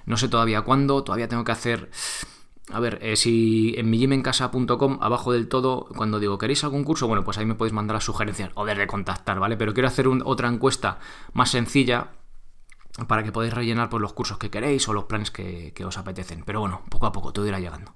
No 0.06 0.18
sé 0.18 0.28
todavía 0.28 0.64
cuándo, 0.64 1.02
todavía 1.04 1.30
tengo 1.30 1.46
que 1.46 1.54
hacer 1.54 1.90
a 2.72 2.80
ver, 2.80 3.00
eh, 3.02 3.18
si 3.18 3.76
en 3.78 3.90
mijimencasa.com, 3.90 5.00
abajo 5.02 5.34
del 5.34 5.50
todo, 5.50 5.88
cuando 5.96 6.20
digo, 6.20 6.38
¿queréis 6.38 6.64
algún 6.64 6.86
curso? 6.86 7.08
Bueno, 7.08 7.24
pues 7.24 7.38
ahí 7.38 7.46
me 7.46 7.56
podéis 7.56 7.74
mandar 7.74 7.96
las 7.96 8.06
sugerencias 8.06 8.52
o 8.56 8.66
desde 8.66 8.88
contactar, 8.88 9.40
¿vale? 9.40 9.58
Pero 9.58 9.74
quiero 9.74 9.88
hacer 9.88 10.08
otra 10.08 10.48
encuesta 10.48 11.00
más 11.34 11.50
sencilla 11.50 12.12
para 13.08 13.24
que 13.24 13.32
podáis 13.32 13.54
rellenar 13.54 13.90
pues, 13.90 14.02
los 14.02 14.14
cursos 14.14 14.38
que 14.38 14.50
queréis 14.50 14.88
o 14.88 14.94
los 14.94 15.06
planes 15.06 15.30
que, 15.30 15.74
os 15.86 15.98
apetecen. 15.98 16.44
Pero 16.46 16.62
bueno, 16.62 16.84
poco 16.90 17.06
a 17.06 17.12
poco 17.12 17.34
todo 17.34 17.48
irá 17.48 17.60
llegando. 17.60 17.96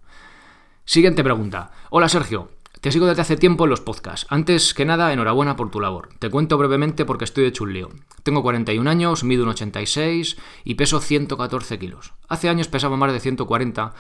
Siguiente 0.84 1.24
pregunta. 1.24 1.72
Hola 1.90 2.10
Sergio, 2.10 2.50
te 2.82 2.92
sigo 2.92 3.06
desde 3.06 3.22
hace 3.22 3.38
tiempo 3.38 3.64
en 3.64 3.70
los 3.70 3.82
podcasts. 3.82 4.28
Antes 4.30 4.74
que 4.74 4.86
nada, 4.86 5.14
enhorabuena 5.14 5.56
por 5.56 5.72
tu 5.72 5.80
labor. 5.80 6.10
Te 6.20 6.30
cuento 6.30 6.58
brevemente 6.58 7.06
porque 7.06 7.24
estoy 7.24 7.46
de 7.46 7.54
chulío. 7.54 7.90
Tengo 8.24 8.44
41 8.44 8.90
años, 8.90 9.24
mido 9.24 9.44
un 9.44 9.50
86 9.50 10.38
y 10.66 10.76
peso 10.76 11.00
114 11.00 11.80
kilos. 11.80 12.14
Hace 12.28 12.50
años 12.50 12.68
pesaba 12.68 12.98
más 12.98 13.14
de 13.14 13.20
140 13.20 13.94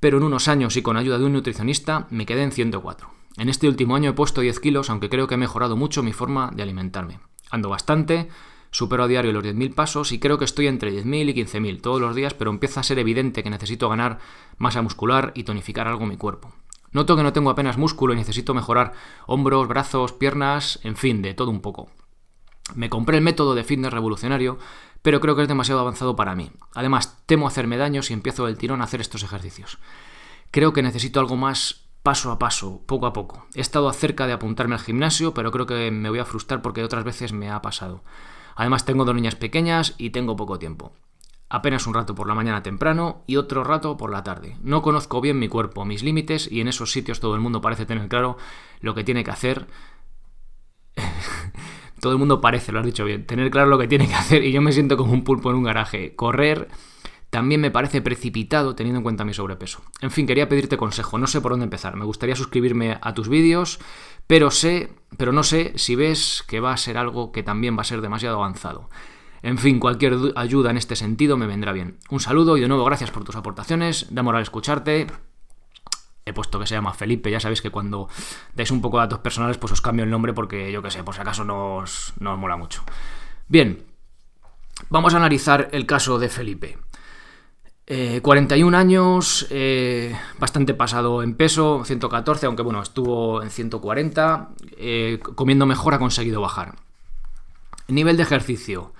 pero 0.00 0.18
en 0.18 0.24
unos 0.24 0.48
años 0.48 0.76
y 0.76 0.82
con 0.82 0.96
ayuda 0.96 1.18
de 1.18 1.26
un 1.26 1.34
nutricionista 1.34 2.06
me 2.10 2.26
quedé 2.26 2.42
en 2.42 2.52
104. 2.52 3.10
En 3.36 3.48
este 3.48 3.68
último 3.68 3.94
año 3.94 4.10
he 4.10 4.14
puesto 4.14 4.40
10 4.40 4.58
kilos, 4.60 4.90
aunque 4.90 5.08
creo 5.08 5.26
que 5.28 5.34
he 5.34 5.38
mejorado 5.38 5.76
mucho 5.76 6.02
mi 6.02 6.12
forma 6.12 6.50
de 6.54 6.62
alimentarme. 6.62 7.20
Ando 7.50 7.68
bastante, 7.68 8.28
supero 8.70 9.04
a 9.04 9.08
diario 9.08 9.32
los 9.32 9.44
10.000 9.44 9.74
pasos 9.74 10.12
y 10.12 10.18
creo 10.18 10.38
que 10.38 10.44
estoy 10.44 10.66
entre 10.66 10.92
10.000 10.92 11.30
y 11.30 11.34
15.000 11.34 11.80
todos 11.80 12.00
los 12.00 12.14
días, 12.14 12.34
pero 12.34 12.50
empieza 12.50 12.80
a 12.80 12.84
ser 12.84 12.98
evidente 12.98 13.42
que 13.42 13.50
necesito 13.50 13.88
ganar 13.88 14.18
masa 14.58 14.82
muscular 14.82 15.32
y 15.34 15.44
tonificar 15.44 15.86
algo 15.86 16.06
mi 16.06 16.16
cuerpo. 16.16 16.52
Noto 16.92 17.16
que 17.16 17.22
no 17.22 17.32
tengo 17.32 17.50
apenas 17.50 17.78
músculo 17.78 18.14
y 18.14 18.16
necesito 18.16 18.52
mejorar 18.52 18.92
hombros, 19.26 19.68
brazos, 19.68 20.12
piernas, 20.12 20.80
en 20.82 20.96
fin, 20.96 21.22
de 21.22 21.34
todo 21.34 21.50
un 21.50 21.60
poco. 21.60 21.88
Me 22.74 22.90
compré 22.90 23.18
el 23.18 23.24
método 23.24 23.54
de 23.54 23.64
fitness 23.64 23.92
revolucionario, 23.92 24.58
pero 25.02 25.20
creo 25.20 25.36
que 25.36 25.42
es 25.42 25.48
demasiado 25.48 25.80
avanzado 25.80 26.16
para 26.16 26.34
mí. 26.34 26.50
Además, 26.74 27.22
temo 27.26 27.46
hacerme 27.46 27.76
daño 27.76 28.02
si 28.02 28.12
empiezo 28.12 28.46
del 28.46 28.58
tirón 28.58 28.80
a 28.80 28.84
hacer 28.84 29.00
estos 29.00 29.22
ejercicios. 29.22 29.78
Creo 30.50 30.72
que 30.72 30.82
necesito 30.82 31.20
algo 31.20 31.36
más 31.36 31.88
paso 32.02 32.32
a 32.32 32.38
paso, 32.38 32.82
poco 32.86 33.06
a 33.06 33.12
poco. 33.12 33.46
He 33.54 33.60
estado 33.60 33.92
cerca 33.92 34.26
de 34.26 34.32
apuntarme 34.32 34.74
al 34.74 34.80
gimnasio, 34.80 35.34
pero 35.34 35.50
creo 35.50 35.66
que 35.66 35.90
me 35.90 36.10
voy 36.10 36.18
a 36.18 36.24
frustrar 36.24 36.62
porque 36.62 36.84
otras 36.84 37.04
veces 37.04 37.32
me 37.32 37.50
ha 37.50 37.62
pasado. 37.62 38.02
Además, 38.56 38.84
tengo 38.84 39.04
dos 39.04 39.14
niñas 39.14 39.36
pequeñas 39.36 39.94
y 39.98 40.10
tengo 40.10 40.36
poco 40.36 40.58
tiempo. 40.58 40.92
Apenas 41.48 41.86
un 41.86 41.94
rato 41.94 42.14
por 42.14 42.28
la 42.28 42.34
mañana 42.34 42.62
temprano 42.62 43.24
y 43.26 43.36
otro 43.36 43.64
rato 43.64 43.96
por 43.96 44.10
la 44.10 44.22
tarde. 44.22 44.56
No 44.62 44.82
conozco 44.82 45.20
bien 45.20 45.38
mi 45.38 45.48
cuerpo, 45.48 45.84
mis 45.84 46.02
límites 46.02 46.50
y 46.50 46.60
en 46.60 46.68
esos 46.68 46.92
sitios 46.92 47.18
todo 47.18 47.34
el 47.34 47.40
mundo 47.40 47.60
parece 47.60 47.86
tener 47.86 48.08
claro 48.08 48.36
lo 48.80 48.94
que 48.94 49.02
tiene 49.02 49.24
que 49.24 49.32
hacer 49.32 49.66
todo 52.00 52.12
el 52.12 52.18
mundo 52.18 52.40
parece, 52.40 52.72
lo 52.72 52.80
has 52.80 52.86
dicho 52.86 53.04
bien, 53.04 53.26
tener 53.26 53.50
claro 53.50 53.68
lo 53.68 53.78
que 53.78 53.88
tiene 53.88 54.08
que 54.08 54.14
hacer 54.14 54.44
y 54.44 54.52
yo 54.52 54.60
me 54.62 54.72
siento 54.72 54.96
como 54.96 55.12
un 55.12 55.24
pulpo 55.24 55.50
en 55.50 55.56
un 55.56 55.62
garaje. 55.62 56.14
Correr 56.16 56.68
también 57.30 57.60
me 57.60 57.70
parece 57.70 58.02
precipitado 58.02 58.74
teniendo 58.74 58.98
en 58.98 59.02
cuenta 59.04 59.24
mi 59.24 59.32
sobrepeso. 59.32 59.82
En 60.00 60.10
fin, 60.10 60.26
quería 60.26 60.48
pedirte 60.48 60.76
consejo, 60.76 61.16
no 61.16 61.28
sé 61.28 61.40
por 61.40 61.52
dónde 61.52 61.64
empezar. 61.64 61.96
Me 61.96 62.04
gustaría 62.04 62.34
suscribirme 62.34 62.98
a 63.00 63.14
tus 63.14 63.28
vídeos, 63.28 63.78
pero 64.26 64.50
sé, 64.50 64.92
pero 65.16 65.32
no 65.32 65.44
sé 65.44 65.72
si 65.76 65.94
ves 65.94 66.44
que 66.48 66.60
va 66.60 66.72
a 66.72 66.76
ser 66.76 66.98
algo 66.98 67.30
que 67.30 67.42
también 67.42 67.76
va 67.76 67.82
a 67.82 67.84
ser 67.84 68.00
demasiado 68.00 68.36
avanzado. 68.36 68.90
En 69.42 69.58
fin, 69.58 69.78
cualquier 69.78 70.16
ayuda 70.36 70.70
en 70.70 70.76
este 70.76 70.96
sentido 70.96 71.36
me 71.36 71.46
vendrá 71.46 71.72
bien. 71.72 71.98
Un 72.10 72.20
saludo 72.20 72.56
y 72.56 72.60
de 72.60 72.68
nuevo 72.68 72.84
gracias 72.84 73.10
por 73.10 73.24
tus 73.24 73.36
aportaciones. 73.36 74.08
Da 74.10 74.22
moral 74.22 74.42
escucharte. 74.42 75.06
He 76.24 76.32
puesto 76.32 76.58
que 76.58 76.66
se 76.66 76.74
llama 76.74 76.92
Felipe, 76.92 77.30
ya 77.30 77.40
sabéis 77.40 77.62
que 77.62 77.70
cuando 77.70 78.08
dais 78.54 78.70
un 78.70 78.80
poco 78.80 78.98
de 78.98 79.04
datos 79.04 79.20
personales 79.20 79.56
pues 79.56 79.72
os 79.72 79.80
cambio 79.80 80.04
el 80.04 80.10
nombre 80.10 80.32
porque 80.32 80.70
yo 80.70 80.82
que 80.82 80.90
sé, 80.90 81.02
por 81.02 81.14
si 81.14 81.20
acaso 81.20 81.44
no 81.44 81.76
os, 81.76 82.12
mola 82.20 82.56
mucho. 82.56 82.82
Bien, 83.48 83.82
vamos 84.90 85.14
a 85.14 85.16
analizar 85.16 85.68
el 85.72 85.86
caso 85.86 86.18
de 86.18 86.28
Felipe. 86.28 86.78
41 88.22 88.76
eh, 88.76 88.80
años, 88.80 89.46
eh, 89.50 90.16
bastante 90.38 90.74
pasado 90.74 91.24
en 91.24 91.34
peso, 91.34 91.82
114, 91.84 92.46
aunque 92.46 92.62
bueno, 92.62 92.80
estuvo 92.80 93.42
en 93.42 93.50
140, 93.50 94.50
eh, 94.76 95.18
comiendo 95.34 95.66
mejor 95.66 95.94
ha 95.94 95.98
conseguido 95.98 96.40
bajar. 96.40 96.76
Nivel 97.88 98.16
de 98.16 98.22
ejercicio. 98.22 98.92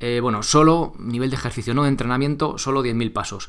bueno, 0.00 0.42
solo 0.42 0.94
nivel 0.98 1.30
de 1.30 1.36
ejercicio, 1.36 1.72
no 1.72 1.84
de 1.84 1.90
entrenamiento, 1.90 2.58
solo 2.58 2.82
10.000 2.82 3.12
pasos. 3.12 3.48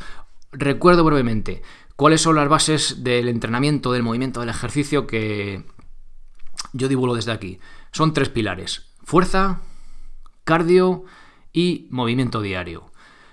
Recuerdo 0.51 1.03
brevemente 1.03 1.61
cuáles 1.95 2.21
son 2.21 2.35
las 2.35 2.49
bases 2.49 3.03
del 3.03 3.27
entrenamiento, 3.27 3.91
del 3.91 4.03
movimiento, 4.03 4.39
del 4.39 4.49
ejercicio 4.49 5.05
que 5.05 5.65
yo 6.73 6.87
divulgo 6.87 7.15
desde 7.15 7.31
aquí. 7.31 7.59
Son 7.91 8.13
tres 8.13 8.29
pilares. 8.29 8.93
Fuerza, 9.03 9.61
cardio 10.43 11.05
y 11.51 11.87
movimiento 11.91 12.41
diario. 12.41 12.91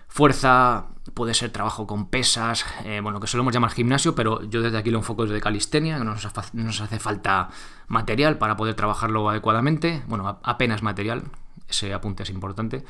Fuerza 0.09 0.89
puede 1.15 1.35
ser 1.35 1.51
trabajo 1.51 1.87
con 1.87 2.09
pesas, 2.09 2.65
eh, 2.85 3.01
bueno, 3.03 3.21
que 3.21 3.27
solemos 3.27 3.53
llamar 3.53 3.71
gimnasio, 3.71 4.15
pero 4.15 4.43
yo 4.45 4.63
desde 4.63 4.79
aquí 4.79 4.91
lo 4.91 4.99
enfoco 4.99 5.25
desde 5.25 5.41
calistenia, 5.41 5.99
que 5.99 6.05
no 6.05 6.15
nos, 6.15 6.81
hace 6.81 6.99
falta 6.99 7.51
material 7.87 8.39
para 8.39 8.57
poder 8.57 8.75
trabajarlo 8.75 9.29
adecuadamente. 9.29 10.03
Bueno, 10.09 10.41
apenas 10.43 10.83
material, 10.83 11.25
ese 11.69 11.93
apunte 11.95 12.23
es 12.23 12.31
importante. 12.31 12.85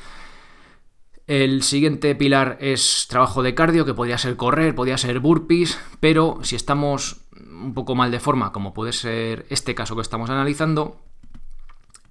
El 1.27 1.61
siguiente 1.61 2.15
pilar 2.15 2.57
es 2.61 3.05
trabajo 3.09 3.43
de 3.43 3.53
cardio, 3.53 3.83
que 3.85 3.93
podría 3.93 4.17
ser 4.17 4.37
correr, 4.37 4.73
podría 4.73 4.97
ser 4.97 5.19
burpees, 5.19 5.77
pero 5.99 6.39
si 6.41 6.55
estamos 6.55 7.27
un 7.37 7.73
poco 7.73 7.95
mal 7.95 8.11
de 8.11 8.21
forma, 8.21 8.53
como 8.53 8.73
puede 8.73 8.93
ser 8.93 9.45
este 9.49 9.75
caso 9.75 9.95
que 9.95 10.01
estamos 10.01 10.29
analizando, 10.29 11.01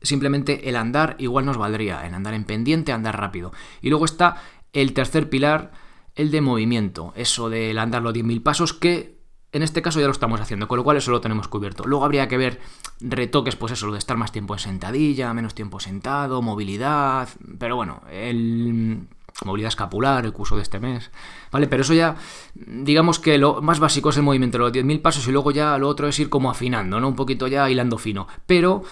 simplemente 0.02 0.68
el 0.68 0.76
andar 0.76 1.16
igual 1.18 1.46
nos 1.46 1.56
valdría, 1.56 2.06
el 2.06 2.12
andar 2.12 2.34
en 2.34 2.44
pendiente, 2.44 2.92
andar 2.92 3.18
rápido. 3.18 3.52
Y 3.80 3.88
luego 3.88 4.04
está 4.04 4.42
el 4.74 4.92
tercer 4.92 5.30
pilar, 5.30 5.72
el 6.14 6.30
de 6.30 6.42
movimiento, 6.42 7.14
eso 7.16 7.48
del 7.48 7.78
andar 7.78 8.02
los 8.02 8.12
10.000 8.12 8.42
pasos, 8.42 8.74
que 8.74 9.15
en 9.52 9.62
este 9.62 9.82
caso 9.82 10.00
ya 10.00 10.06
lo 10.06 10.12
estamos 10.12 10.40
haciendo, 10.40 10.68
con 10.68 10.76
lo 10.76 10.84
cual 10.84 10.96
eso 10.96 11.10
lo 11.10 11.20
tenemos 11.20 11.48
cubierto. 11.48 11.84
Luego 11.84 12.04
habría 12.04 12.28
que 12.28 12.36
ver 12.36 12.60
retoques, 13.00 13.56
pues 13.56 13.72
eso, 13.72 13.86
lo 13.86 13.92
de 13.92 13.98
estar 13.98 14.16
más 14.16 14.32
tiempo 14.32 14.54
en 14.54 14.60
sentadilla, 14.60 15.32
menos 15.34 15.54
tiempo 15.54 15.80
sentado, 15.80 16.42
movilidad, 16.42 17.28
pero 17.58 17.76
bueno, 17.76 18.02
el 18.10 19.06
movilidad 19.44 19.68
escapular, 19.68 20.24
el 20.24 20.32
curso 20.32 20.56
de 20.56 20.62
este 20.62 20.80
mes, 20.80 21.10
¿vale? 21.52 21.66
Pero 21.66 21.82
eso 21.82 21.94
ya, 21.94 22.16
digamos 22.54 23.18
que 23.18 23.38
lo 23.38 23.60
más 23.60 23.80
básico 23.80 24.10
es 24.10 24.16
el 24.16 24.22
movimiento, 24.22 24.58
los 24.58 24.72
10.000 24.72 25.02
pasos 25.02 25.28
y 25.28 25.32
luego 25.32 25.50
ya 25.50 25.76
lo 25.78 25.88
otro 25.88 26.08
es 26.08 26.18
ir 26.18 26.30
como 26.30 26.50
afinando, 26.50 27.00
¿no? 27.00 27.08
Un 27.08 27.16
poquito 27.16 27.46
ya 27.46 27.68
hilando 27.68 27.98
fino. 27.98 28.26
Pero 28.46 28.82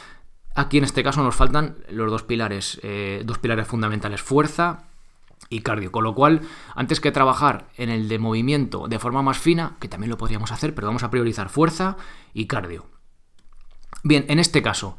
aquí 0.54 0.78
en 0.78 0.84
este 0.84 1.02
caso 1.02 1.22
nos 1.22 1.34
faltan 1.34 1.76
los 1.88 2.10
dos 2.10 2.22
pilares, 2.24 2.78
eh, 2.82 3.22
dos 3.24 3.38
pilares 3.38 3.66
fundamentales, 3.66 4.20
fuerza 4.20 4.84
y 5.48 5.60
cardio. 5.60 5.92
Con 5.92 6.04
lo 6.04 6.14
cual, 6.14 6.42
antes 6.74 7.00
que 7.00 7.12
trabajar 7.12 7.68
en 7.76 7.90
el 7.90 8.08
de 8.08 8.18
movimiento 8.18 8.88
de 8.88 8.98
forma 8.98 9.22
más 9.22 9.38
fina, 9.38 9.76
que 9.80 9.88
también 9.88 10.10
lo 10.10 10.18
podríamos 10.18 10.52
hacer, 10.52 10.74
pero 10.74 10.86
vamos 10.86 11.02
a 11.02 11.10
priorizar 11.10 11.48
fuerza 11.48 11.96
y 12.32 12.46
cardio. 12.46 12.86
Bien, 14.02 14.24
en 14.28 14.38
este 14.38 14.62
caso, 14.62 14.98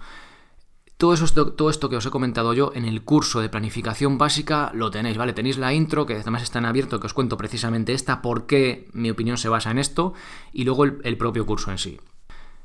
todo, 0.97 1.13
eso, 1.13 1.27
todo 1.53 1.69
esto 1.69 1.89
que 1.89 1.97
os 1.97 2.05
he 2.05 2.09
comentado 2.09 2.53
yo 2.53 2.71
en 2.73 2.85
el 2.85 3.03
curso 3.03 3.41
de 3.41 3.49
planificación 3.49 4.17
básica 4.17 4.71
lo 4.73 4.91
tenéis, 4.91 5.17
¿vale? 5.17 5.33
Tenéis 5.33 5.57
la 5.57 5.73
intro, 5.73 6.05
que 6.05 6.15
además 6.15 6.43
está 6.43 6.59
en 6.59 6.65
abierto, 6.65 6.99
que 6.99 7.07
os 7.07 7.13
cuento 7.13 7.37
precisamente 7.37 7.93
esta, 7.93 8.21
por 8.21 8.45
qué 8.45 8.87
mi 8.93 9.09
opinión 9.09 9.37
se 9.37 9.49
basa 9.49 9.71
en 9.71 9.77
esto, 9.77 10.13
y 10.53 10.63
luego 10.63 10.85
el 10.85 11.17
propio 11.17 11.45
curso 11.45 11.71
en 11.71 11.77
sí. 11.77 11.99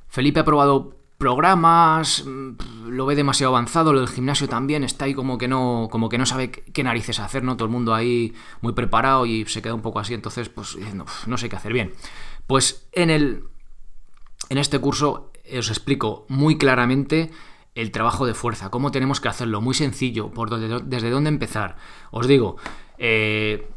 Felipe 0.09 0.41
ha 0.41 0.45
probado 0.45 1.00
programas, 1.21 2.25
mm, 2.27 2.89
lo 2.89 3.05
ve 3.05 3.15
demasiado 3.15 3.55
avanzado, 3.55 3.93
lo 3.93 4.01
del 4.01 4.09
gimnasio 4.09 4.49
también 4.49 4.83
está 4.83 5.05
ahí 5.05 5.13
como 5.13 5.37
que 5.37 5.49
no, 5.49 5.89
como 5.91 6.09
que 6.09 6.17
no 6.17 6.25
sabe 6.25 6.51
qué 6.51 6.83
narices 6.83 7.21
hacer, 7.21 7.45
¿no? 7.45 7.57
Todo 7.59 7.67
el 7.67 7.71
mundo 7.71 7.95
ahí 7.95 8.33
muy 8.63 8.73
preparado 8.73 9.27
y 9.27 9.45
se 9.45 9.61
queda 9.61 9.75
un 9.75 9.83
poco 9.83 10.01
así, 10.01 10.15
entonces, 10.15 10.49
pues 10.49 10.75
diciendo, 10.75 11.05
no 11.27 11.37
sé 11.37 11.51
qué 11.51 11.57
hacer 11.57 11.75
bien. 11.75 11.93
Pues 12.47 12.89
en 12.93 13.11
el. 13.11 13.45
En 14.49 14.59
este 14.59 14.79
curso 14.79 15.31
os 15.57 15.69
explico 15.69 16.25
muy 16.29 16.57
claramente 16.57 17.31
el 17.75 17.91
trabajo 17.93 18.27
de 18.27 18.35
fuerza, 18.35 18.71
cómo 18.71 18.91
tenemos 18.91 19.21
que 19.21 19.29
hacerlo, 19.29 19.61
muy 19.61 19.75
sencillo, 19.75 20.31
por 20.31 20.51
desde 20.51 21.11
dónde 21.11 21.29
empezar. 21.29 21.77
Os 22.11 22.27
digo, 22.27 22.57
eh, 22.99 23.69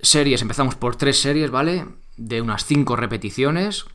series, 0.00 0.42
empezamos 0.42 0.74
por 0.74 0.96
tres 0.96 1.20
series, 1.20 1.50
¿vale? 1.50 1.86
De 2.16 2.42
unas 2.42 2.66
cinco 2.66 2.96
repeticiones, 2.96 3.86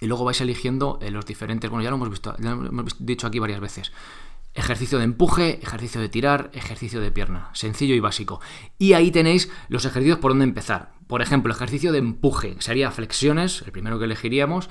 y 0.00 0.06
luego 0.06 0.24
vais 0.24 0.40
eligiendo 0.40 0.98
eh, 1.02 1.10
los 1.10 1.26
diferentes, 1.26 1.70
bueno, 1.70 1.82
ya 1.82 1.90
lo 1.90 1.96
hemos 1.96 2.10
visto, 2.10 2.34
ya 2.38 2.54
lo 2.54 2.66
hemos 2.68 2.96
dicho 2.98 3.26
aquí 3.26 3.38
varias 3.38 3.60
veces. 3.60 3.92
Ejercicio 4.54 4.98
de 4.98 5.04
empuje, 5.04 5.60
ejercicio 5.62 6.00
de 6.00 6.08
tirar, 6.08 6.50
ejercicio 6.52 7.00
de 7.00 7.12
pierna. 7.12 7.50
Sencillo 7.52 7.94
y 7.94 8.00
básico. 8.00 8.40
Y 8.78 8.94
ahí 8.94 9.10
tenéis 9.10 9.50
los 9.68 9.84
ejercicios 9.84 10.18
por 10.18 10.32
donde 10.32 10.44
empezar. 10.44 10.92
Por 11.06 11.22
ejemplo, 11.22 11.52
ejercicio 11.52 11.92
de 11.92 11.98
empuje 11.98 12.56
sería 12.58 12.90
flexiones, 12.90 13.62
el 13.62 13.72
primero 13.72 13.98
que 13.98 14.06
elegiríamos. 14.06 14.68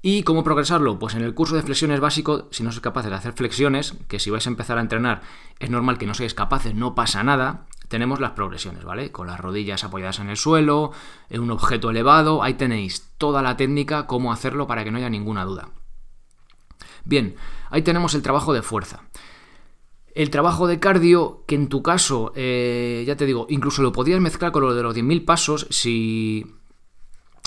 ¿Y 0.00 0.22
cómo 0.22 0.44
progresarlo? 0.44 0.98
Pues 0.98 1.14
en 1.14 1.22
el 1.22 1.34
curso 1.34 1.56
de 1.56 1.62
flexiones 1.62 2.00
básico, 2.00 2.48
si 2.50 2.62
no 2.62 2.70
sois 2.70 2.80
capaces 2.80 3.10
de 3.10 3.16
hacer 3.16 3.32
flexiones, 3.32 3.94
que 4.08 4.20
si 4.20 4.30
vais 4.30 4.46
a 4.46 4.50
empezar 4.50 4.78
a 4.78 4.80
entrenar 4.82 5.22
es 5.58 5.70
normal 5.70 5.98
que 5.98 6.06
no 6.06 6.14
seáis 6.14 6.34
capaces, 6.34 6.74
no 6.74 6.94
pasa 6.94 7.22
nada, 7.24 7.66
tenemos 7.88 8.20
las 8.20 8.32
progresiones, 8.32 8.84
¿vale? 8.84 9.12
Con 9.12 9.26
las 9.26 9.40
rodillas 9.40 9.84
apoyadas 9.84 10.18
en 10.18 10.28
el 10.28 10.36
suelo, 10.36 10.92
en 11.30 11.40
un 11.40 11.50
objeto 11.50 11.90
elevado, 11.90 12.42
ahí 12.42 12.54
tenéis 12.54 13.12
toda 13.18 13.42
la 13.42 13.56
técnica, 13.56 14.06
cómo 14.06 14.32
hacerlo 14.32 14.66
para 14.66 14.84
que 14.84 14.90
no 14.90 14.98
haya 14.98 15.10
ninguna 15.10 15.44
duda. 15.44 15.68
Bien, 17.04 17.36
ahí 17.70 17.82
tenemos 17.82 18.14
el 18.14 18.22
trabajo 18.22 18.52
de 18.52 18.62
fuerza. 18.62 19.02
El 20.14 20.30
trabajo 20.30 20.66
de 20.66 20.80
cardio, 20.80 21.44
que 21.46 21.54
en 21.54 21.68
tu 21.68 21.82
caso, 21.82 22.32
eh, 22.34 23.04
ya 23.06 23.16
te 23.16 23.26
digo, 23.26 23.46
incluso 23.50 23.82
lo 23.82 23.92
podrías 23.92 24.20
mezclar 24.20 24.50
con 24.50 24.62
lo 24.62 24.74
de 24.74 24.82
los 24.82 24.96
10.000 24.96 25.24
pasos 25.24 25.66
si 25.70 26.56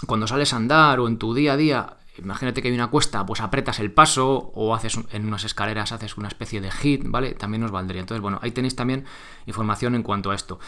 cuando 0.08 0.28
sales 0.28 0.54
a 0.54 0.58
andar 0.58 1.00
o 1.00 1.08
en 1.08 1.18
tu 1.18 1.34
día 1.34 1.54
a 1.54 1.58
día 1.58 1.98
imagínate 2.22 2.62
que 2.62 2.68
hay 2.68 2.74
una 2.74 2.88
cuesta, 2.88 3.26
pues 3.26 3.42
apretas 3.42 3.80
el 3.80 3.92
paso 3.92 4.52
o 4.54 4.76
haces 4.76 5.00
en 5.12 5.26
unas 5.26 5.44
escaleras 5.44 5.92
haces 5.92 6.18
una 6.18 6.28
especie 6.28 6.62
de 6.62 6.72
hit, 6.72 7.04
¿vale? 7.06 7.34
También 7.34 7.62
nos 7.62 7.72
valdría. 7.72 8.02
Entonces, 8.02 8.22
bueno, 8.22 8.40
ahí 8.42 8.52
tenéis 8.52 8.76
también 8.76 9.06
información 9.46 9.96
en 9.96 10.04
cuanto 10.04 10.32
a 10.32 10.36
esto. 10.36 10.60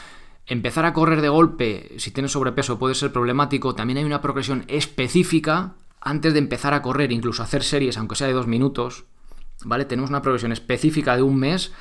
Empezar 0.46 0.86
a 0.86 0.94
correr 0.94 1.22
de 1.22 1.30
golpe, 1.30 1.94
si 1.98 2.12
tienes 2.12 2.32
sobrepeso, 2.32 2.80
puede 2.80 2.96
ser 2.96 3.12
problemático. 3.12 3.76
También 3.76 4.00
hay 4.00 4.04
una 4.04 4.22
progresión 4.22 4.66
específica 4.68 5.76
antes 6.02 6.34
de 6.34 6.40
empezar 6.40 6.74
a 6.74 6.82
correr, 6.82 7.12
incluso 7.12 7.44
hacer 7.44 7.64
series, 7.64 7.98
aunque 7.98 8.16
sea 8.16 8.28
de 8.28 8.34
dos 8.34 8.48
minutos, 8.48 9.06
¿vale? 9.64 9.86
Tenemos 9.86 10.10
una 10.10 10.22
progresión 10.22 10.52
específica 10.52 11.16
de 11.16 11.22
un 11.22 11.38
mes 11.38 11.72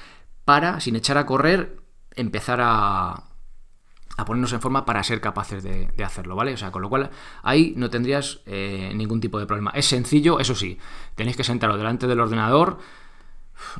para, 0.45 0.81
sin 0.81 0.97
echar 0.97 1.17
a 1.17 1.27
correr, 1.27 1.81
empezar 2.15 2.61
a, 2.63 3.30
a 4.21 4.25
ponernos 4.25 4.53
en 4.53 4.61
forma 4.61 4.85
para 4.85 5.03
ser 5.03 5.21
capaces 5.21 5.63
de, 5.63 6.05
hacerlo, 6.05 6.37
¿vale? 6.37 6.55
O 6.55 6.57
sea, 6.57 6.71
con 6.71 6.83
lo 6.83 6.89
cual 6.89 7.11
ahí 7.43 7.75
no 7.77 7.91
tendrías 7.91 8.41
eh, 8.47 8.93
ningún 8.95 9.21
tipo 9.21 9.39
de 9.39 9.47
problema. 9.47 9.71
Es 9.75 9.87
sencillo, 9.87 10.41
eso 10.41 10.55
sí, 10.55 10.79
tenéis 11.15 11.37
que 11.37 11.45
sentaros 11.45 11.77
delante 11.77 12.07
del 12.07 12.21
ordenador. 12.21 12.79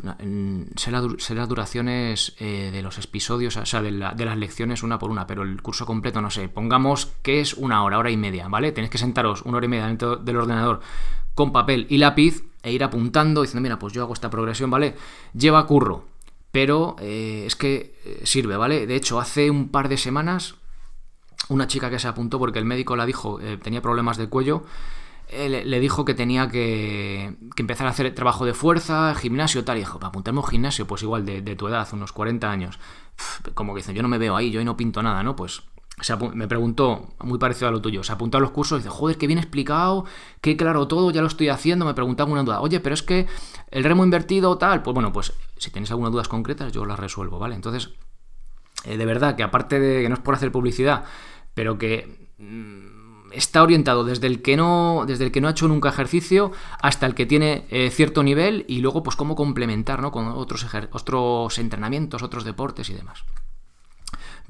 Las 0.03 1.49
duraciones 1.49 2.35
eh, 2.39 2.71
de 2.71 2.83
los 2.83 2.99
episodios, 2.99 3.57
o 3.57 3.65
sea, 3.65 3.81
de, 3.81 3.91
las 3.91 4.37
lecciones 4.37 4.83
una 4.83 4.99
por 4.99 5.11
una, 5.11 5.27
pero 5.27 5.43
el 5.43 5.63
curso 5.63 5.87
completo, 5.87 6.21
no 6.21 6.31
sé, 6.31 6.49
pongamos 6.49 7.07
que 7.23 7.41
es 7.41 7.55
una 7.55 7.83
hora, 7.83 7.99
hora 7.99 8.11
y 8.11 8.17
media, 8.17 8.49
¿vale? 8.49 8.73
Tenéis 8.73 8.91
que 8.91 8.99
sentaros 8.99 9.43
una 9.43 9.57
hora 9.57 9.67
y 9.67 9.71
media 9.71 9.87
del 9.89 10.37
ordenador 10.37 10.81
con 11.35 11.53
papel 11.53 11.87
y 11.89 11.99
lápiz 11.99 12.45
e 12.63 12.73
ir 12.73 12.85
apuntando, 12.85 13.43
diciendo, 13.43 13.63
mira, 13.63 13.79
pues 13.79 13.93
yo 13.95 14.03
hago 14.03 14.13
esta 14.13 14.29
progresión, 14.29 14.71
¿vale? 14.71 14.95
Lleva 15.33 15.67
curro, 15.67 16.10
pero 16.53 16.97
eh, 17.01 17.45
es 17.47 17.57
que 17.57 17.95
eh, 18.05 18.21
sirve, 18.25 18.57
¿vale? 18.57 18.87
De 18.87 18.97
hecho, 18.97 19.21
hace 19.21 19.51
un 19.51 19.69
par 19.69 19.89
de 19.89 19.97
semanas, 19.97 20.57
una 21.49 21.67
chica 21.67 21.91
que 21.91 21.99
se 21.99 22.09
apuntó 22.09 22.39
porque 22.39 22.59
el 22.59 22.65
médico 22.65 22.97
la 22.97 23.07
dijo, 23.07 23.41
eh, 23.41 23.57
tenía 23.57 23.83
problemas 23.83 24.17
de 24.17 24.29
cuello, 24.29 24.65
le, 25.33 25.79
dijo 25.79 26.05
que 26.05 26.15
tenía 26.15 26.49
que, 26.49 27.37
empezar 27.57 27.87
a 27.87 27.91
hacer 27.91 28.13
trabajo 28.17 28.45
de 28.45 28.53
fuerza, 28.53 29.15
gimnasio, 29.15 29.65
tal, 29.65 29.77
y 29.77 29.81
dijo, 29.81 30.01
para 30.01 30.13
gimnasio, 30.43 30.89
pues 30.89 31.03
igual 31.05 31.25
de, 31.25 31.41
de 31.41 31.55
tu 31.55 31.69
edad, 31.69 31.87
unos 31.93 32.13
40 32.13 32.51
años, 32.51 32.81
como 33.55 33.73
que 33.73 33.79
dicen, 33.79 33.95
yo 33.95 34.03
no 34.03 34.09
me 34.09 34.19
veo 34.19 34.35
ahí, 34.35 34.51
yo 34.51 34.59
ahí 34.59 34.65
no 34.65 34.77
pinto 34.77 35.05
nada, 35.05 35.23
¿no? 35.23 35.37
Pues 35.37 35.63
me 36.35 36.49
preguntó, 36.49 37.09
muy 37.21 37.39
parecido 37.39 37.69
a 37.69 37.71
lo 37.71 37.81
tuyo, 37.81 38.03
se 38.03 38.13
apuntó 38.13 38.39
a 38.39 38.41
los 38.41 38.51
cursos 38.51 38.81
y 38.81 38.83
dice, 38.83 38.91
joder, 38.91 39.19
qué 39.19 39.27
bien 39.27 39.39
explicado, 39.39 40.05
qué 40.41 40.57
claro 40.57 40.89
todo, 40.89 41.11
ya 41.11 41.21
lo 41.21 41.27
estoy 41.27 41.49
haciendo, 41.49 41.85
me 41.85 41.95
preguntaba 41.95 42.27
alguna 42.27 42.43
duda, 42.43 42.61
oye, 42.61 42.81
pero 42.81 42.95
es 42.95 43.03
que 43.03 43.27
el 43.71 43.85
remo 43.85 44.05
invertido, 44.05 44.57
tal, 44.59 44.83
pues 44.83 44.95
bueno, 44.95 45.13
pues 45.13 45.33
si 45.57 45.71
tenéis 45.71 45.91
algunas 45.91 46.13
dudas 46.13 46.29
concretas, 46.29 46.73
yo 46.73 46.85
las 46.85 46.99
resuelvo, 46.99 47.39
¿vale? 47.39 47.55
Entonces, 47.55 47.91
eh, 48.85 48.97
de 48.97 49.05
verdad 49.05 49.37
que 49.37 49.43
aparte 49.43 49.79
de 49.79 50.03
que 50.03 50.09
no 50.09 50.15
es 50.15 50.21
por 50.21 50.35
hacer 50.35 50.51
publicidad, 50.51 51.05
pero 51.55 51.79
que 51.79 52.29
mm, 52.39 53.33
está 53.33 53.63
orientado 53.63 54.05
desde 54.05 54.27
el 54.27 54.43
que 54.43 54.57
no, 54.57 55.05
desde 55.07 55.25
el 55.25 55.33
que 55.33 55.41
no 55.41 55.49
ha 55.49 55.53
hecho 55.53 55.69
nunca 55.69 55.89
ejercicio 55.89 56.53
hasta 56.81 57.07
el 57.07 57.15
que 57.15 57.27
tiene 57.27 57.67
eh, 57.71 57.91
cierto 57.91 58.23
nivel 58.23 58.65
y 58.69 58.81
luego 58.81 59.03
pues 59.03 59.17
cómo 59.17 59.37
complementar 59.37 60.01
¿no? 60.01 60.11
con 60.11 60.29
otros, 60.29 60.67
otros 60.93 61.59
entrenamientos, 61.59 62.23
otros 62.23 62.45
deportes 62.45 62.91
y 62.91 62.95
demás. 62.95 63.25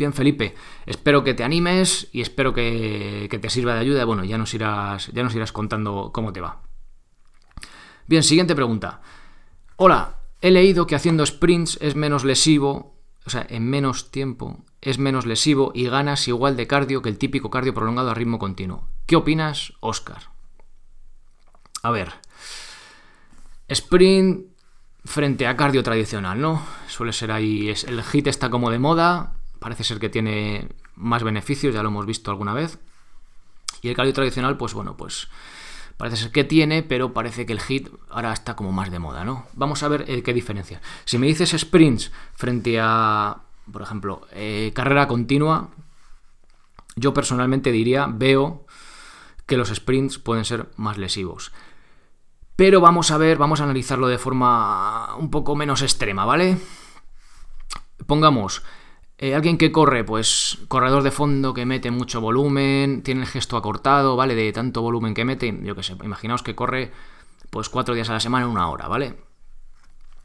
Bien, 0.00 0.14
Felipe, 0.14 0.54
espero 0.87 1.23
que 1.23 1.35
te 1.35 1.45
animes 1.45 2.09
y 2.11 2.23
espero 2.23 2.54
que, 2.54 3.28
te 3.38 3.50
sirva 3.50 3.75
de 3.75 3.80
ayuda. 3.80 4.07
Bueno, 4.07 4.25
ya 4.25 4.38
nos, 4.38 4.54
irás, 4.54 5.09
ya 5.12 5.23
nos 5.23 5.35
irás 5.35 5.52
contando 5.52 6.11
cómo 6.11 6.33
te 6.33 6.40
va. 6.40 6.62
Bien, 8.07 8.23
siguiente 8.23 8.54
pregunta. 8.54 9.02
Hola, 9.76 10.21
he 10.40 10.50
leído 10.52 10.87
que 10.87 10.95
haciendo 10.95 11.26
sprints 11.26 11.76
es 11.83 11.97
menos 11.97 12.25
lesivo, 12.25 12.97
o 13.26 13.28
sea, 13.28 13.47
en 13.50 13.69
menos 13.69 14.11
tiempo, 14.11 14.64
es 14.80 14.99
menos 14.99 15.26
lesivo 15.26 15.71
y 15.75 15.87
ganas 15.90 16.26
igual 16.28 16.57
de 16.57 16.66
cardio 16.66 17.02
que 17.02 17.11
el 17.11 17.19
típico 17.19 17.50
cardio 17.50 17.75
prolongado 17.75 18.11
a 18.11 18.14
ritmo 18.14 18.38
continuo. 18.38 18.88
¿Qué 19.04 19.16
opinas, 19.16 19.75
Oscar? 19.80 20.30
A 21.83 21.90
ver, 21.90 22.14
sprint 23.69 24.47
frente 25.04 25.47
a 25.47 25.59
cardio 25.59 25.83
tradicional, 25.83 26.40
¿no? 26.40 26.64
Suele 26.88 27.12
ser 27.12 27.33
ahí, 27.33 27.69
es, 27.69 27.85
el 27.85 28.02
hit 28.02 28.28
está 28.28 28.49
como 28.49 28.71
de 28.71 28.78
moda, 28.78 29.35
parece 29.60 29.84
ser 29.84 30.00
que 30.00 30.08
tiene 30.08 30.68
más 30.96 31.22
beneficios, 31.22 31.72
ya 31.72 31.82
lo 31.82 31.90
hemos 31.90 32.06
visto 32.06 32.32
alguna 32.32 32.52
vez. 32.52 32.78
Y 33.82 33.88
el 33.88 33.94
cardio 33.94 34.12
tradicional, 34.12 34.56
pues 34.56 34.74
bueno, 34.74 34.96
pues 34.96 35.28
parece 35.96 36.16
ser 36.16 36.32
que 36.32 36.42
tiene, 36.42 36.82
pero 36.82 37.12
parece 37.12 37.46
que 37.46 37.52
el 37.52 37.60
hit 37.60 37.88
ahora 38.08 38.32
está 38.32 38.56
como 38.56 38.72
más 38.72 38.90
de 38.90 38.98
moda, 38.98 39.24
¿no? 39.24 39.46
Vamos 39.52 39.82
a 39.84 39.88
ver 39.88 40.22
qué 40.22 40.34
diferencia. 40.34 40.80
Si 41.04 41.16
me 41.18 41.28
dices 41.28 41.54
sprints 41.56 42.10
frente 42.34 42.78
a 42.80 43.42
por 43.70 43.82
ejemplo, 43.82 44.26
eh, 44.32 44.72
carrera 44.74 45.06
continua, 45.06 45.68
yo 46.96 47.14
personalmente 47.14 47.72
diría, 47.72 48.06
veo 48.10 48.66
que 49.46 49.56
los 49.56 49.68
sprints 49.68 50.18
pueden 50.18 50.44
ser 50.44 50.70
más 50.76 50.98
lesivos. 50.98 51.52
Pero 52.56 52.80
vamos 52.80 53.10
a 53.10 53.18
ver, 53.18 53.38
vamos 53.38 53.60
a 53.60 53.64
analizarlo 53.64 54.08
de 54.08 54.18
forma 54.18 55.14
un 55.16 55.30
poco 55.30 55.56
menos 55.56 55.82
extrema, 55.82 56.24
¿vale? 56.24 56.58
Pongamos, 58.06 58.62
eh, 59.22 59.34
alguien 59.34 59.58
que 59.58 59.70
corre, 59.70 60.02
pues 60.02 60.58
corredor 60.68 61.02
de 61.02 61.10
fondo 61.10 61.52
que 61.52 61.66
mete 61.66 61.90
mucho 61.90 62.22
volumen, 62.22 63.02
tiene 63.02 63.20
el 63.20 63.26
gesto 63.26 63.58
acortado, 63.58 64.16
¿vale? 64.16 64.34
De 64.34 64.50
tanto 64.52 64.80
volumen 64.80 65.12
que 65.12 65.26
mete, 65.26 65.56
yo 65.62 65.76
qué 65.76 65.82
sé, 65.82 65.94
imaginaos 66.02 66.42
que 66.42 66.54
corre 66.54 66.90
pues 67.50 67.68
cuatro 67.68 67.94
días 67.94 68.08
a 68.08 68.14
la 68.14 68.20
semana 68.20 68.46
en 68.46 68.50
una 68.50 68.70
hora, 68.70 68.88
¿vale? 68.88 69.14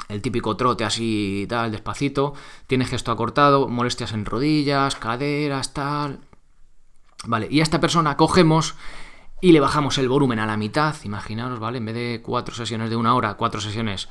el 0.07 0.21
típico 0.21 0.55
trote 0.55 0.83
así 0.83 1.45
tal, 1.49 1.71
despacito, 1.71 2.33
tiene 2.67 2.85
gesto 2.85 3.11
acortado, 3.11 3.67
molestias 3.67 4.13
en 4.13 4.25
rodillas, 4.25 4.95
caderas, 4.95 5.73
tal. 5.73 6.19
Vale, 7.25 7.47
y 7.49 7.59
a 7.59 7.63
esta 7.63 7.81
persona 7.81 8.15
cogemos 8.17 8.75
y 9.41 9.51
le 9.51 9.59
bajamos 9.59 9.97
el 9.97 10.07
volumen 10.07 10.39
a 10.39 10.45
la 10.45 10.57
mitad, 10.57 10.95
imaginaros, 11.03 11.59
¿vale? 11.59 11.79
En 11.79 11.85
vez 11.85 11.95
de 11.95 12.21
cuatro 12.23 12.55
sesiones 12.55 12.89
de 12.89 12.95
una 12.95 13.15
hora, 13.15 13.33
cuatro 13.33 13.59
sesiones, 13.59 14.07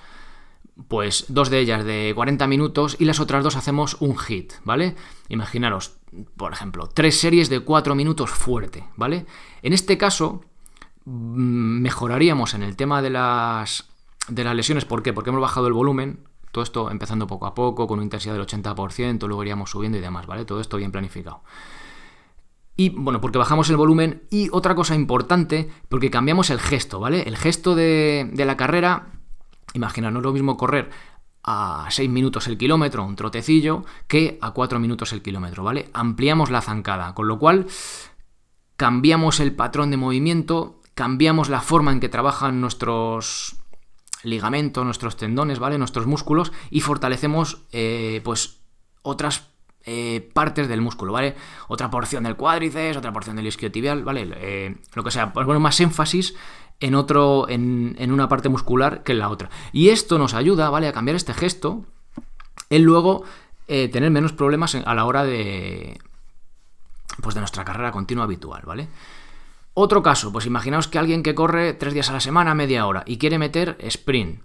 pues 0.88 1.26
dos 1.28 1.50
de 1.50 1.60
ellas 1.60 1.84
de 1.84 2.12
40 2.14 2.46
minutos 2.46 2.96
y 2.98 3.04
las 3.04 3.20
otras 3.20 3.44
dos 3.44 3.56
hacemos 3.56 3.96
un 4.00 4.18
hit, 4.18 4.54
¿vale? 4.64 4.96
Imaginaros, 5.28 5.96
por 6.36 6.52
ejemplo, 6.52 6.88
tres 6.88 7.18
series 7.18 7.48
de 7.48 7.60
cuatro 7.60 7.94
minutos 7.94 8.30
fuerte, 8.30 8.84
¿vale? 8.96 9.26
En 9.62 9.72
este 9.72 9.96
caso, 9.98 10.44
mm, 11.04 11.80
mejoraríamos 11.80 12.54
en 12.54 12.62
el 12.62 12.76
tema 12.76 13.02
de 13.02 13.10
las 13.10 13.90
de 14.28 14.42
las 14.44 14.54
lesiones, 14.54 14.84
¿por 14.84 15.02
qué? 15.02 15.12
Porque 15.12 15.30
hemos 15.30 15.42
bajado 15.42 15.66
el 15.66 15.74
volumen, 15.74 16.20
todo 16.50 16.64
esto 16.64 16.90
empezando 16.90 17.26
poco 17.26 17.46
a 17.46 17.54
poco, 17.54 17.86
con 17.86 17.98
una 17.98 18.04
intensidad 18.04 18.34
del 18.34 18.46
80%, 18.46 19.26
luego 19.26 19.42
iríamos 19.42 19.70
subiendo 19.70 19.98
y 19.98 20.00
demás, 20.00 20.26
¿vale? 20.26 20.44
Todo 20.44 20.60
esto 20.60 20.76
bien 20.76 20.92
planificado. 20.92 21.42
Y 22.76 22.88
bueno, 22.90 23.20
porque 23.20 23.38
bajamos 23.38 23.70
el 23.70 23.76
volumen 23.76 24.22
y 24.30 24.48
otra 24.50 24.74
cosa 24.74 24.94
importante, 24.94 25.70
porque 25.88 26.10
cambiamos 26.10 26.50
el 26.50 26.58
gesto, 26.58 26.98
¿vale? 26.98 27.22
El 27.22 27.36
gesto 27.36 27.74
de, 27.74 28.30
la 28.34 28.56
carrera, 28.56 29.13
imagina, 29.74 30.10
no 30.10 30.20
es 30.20 30.24
lo 30.24 30.32
mismo 30.32 30.56
correr 30.56 30.90
a 31.42 31.86
6 31.90 32.08
minutos 32.08 32.46
el 32.48 32.56
kilómetro, 32.56 33.04
un 33.04 33.16
trotecillo, 33.16 33.84
que 34.08 34.38
a 34.40 34.52
4 34.52 34.80
minutos 34.80 35.12
el 35.12 35.22
kilómetro, 35.22 35.62
¿vale? 35.62 35.90
Ampliamos 35.92 36.50
la 36.50 36.62
zancada, 36.62 37.14
con 37.14 37.28
lo 37.28 37.38
cual 37.38 37.66
cambiamos 38.76 39.40
el 39.40 39.54
patrón 39.54 39.90
de 39.90 39.98
movimiento, 39.98 40.80
cambiamos 40.94 41.50
la 41.50 41.60
forma 41.60 41.92
en 41.92 42.00
que 42.00 42.08
trabajan 42.08 42.60
nuestros, 42.60 43.56
ligamentos, 44.24 44.84
nuestros 44.84 45.16
tendones, 45.16 45.58
¿vale? 45.58 45.78
Nuestros 45.78 46.06
músculos 46.06 46.52
y 46.70 46.80
fortalecemos 46.80 47.62
eh, 47.72 48.20
pues 48.24 48.60
otras 49.02 49.50
eh, 49.84 50.30
partes 50.32 50.66
del 50.66 50.80
músculo, 50.80 51.12
¿vale? 51.12 51.36
Otra 51.68 51.90
porción 51.90 52.24
del 52.24 52.36
cuádriceps, 52.36 52.96
otra 52.96 53.12
porción 53.12 53.36
del 53.36 53.46
isquiotibial, 53.46 54.02
¿vale? 54.02 54.30
Eh, 54.36 54.76
lo 54.94 55.04
que 55.04 55.10
sea, 55.10 55.32
pues 55.32 55.44
bueno, 55.44 55.60
más 55.60 55.78
énfasis 55.80 56.34
en 56.80 56.94
otro, 56.94 57.48
en, 57.48 57.96
en, 57.98 58.12
una 58.12 58.28
parte 58.28 58.48
muscular 58.48 59.02
que 59.02 59.12
en 59.12 59.18
la 59.18 59.28
otra. 59.28 59.50
Y 59.72 59.88
esto 59.88 60.18
nos 60.18 60.34
ayuda, 60.34 60.70
¿vale? 60.70 60.88
A 60.88 60.92
cambiar 60.92 61.16
este 61.16 61.34
gesto, 61.34 61.84
en 62.70 62.82
luego 62.82 63.24
tener 63.66 64.10
menos 64.10 64.32
problemas 64.34 64.74
a 64.74 64.94
la 64.94 65.06
hora 65.06 65.24
de, 65.24 65.98
pues 67.22 67.34
de 67.34 67.40
nuestra 67.40 67.64
carrera 67.64 67.92
continua 67.92 68.24
habitual, 68.24 68.62
¿vale? 68.66 68.88
Otro 69.74 70.02
caso, 70.02 70.32
pues 70.32 70.46
imaginaos 70.46 70.86
que 70.86 70.98
alguien 70.98 71.22
que 71.22 71.34
corre 71.34 71.74
tres 71.74 71.94
días 71.94 72.08
a 72.08 72.12
la 72.12 72.20
semana, 72.20 72.54
media 72.54 72.86
hora, 72.86 73.02
y 73.06 73.18
quiere 73.18 73.38
meter 73.38 73.76
sprint. 73.80 74.40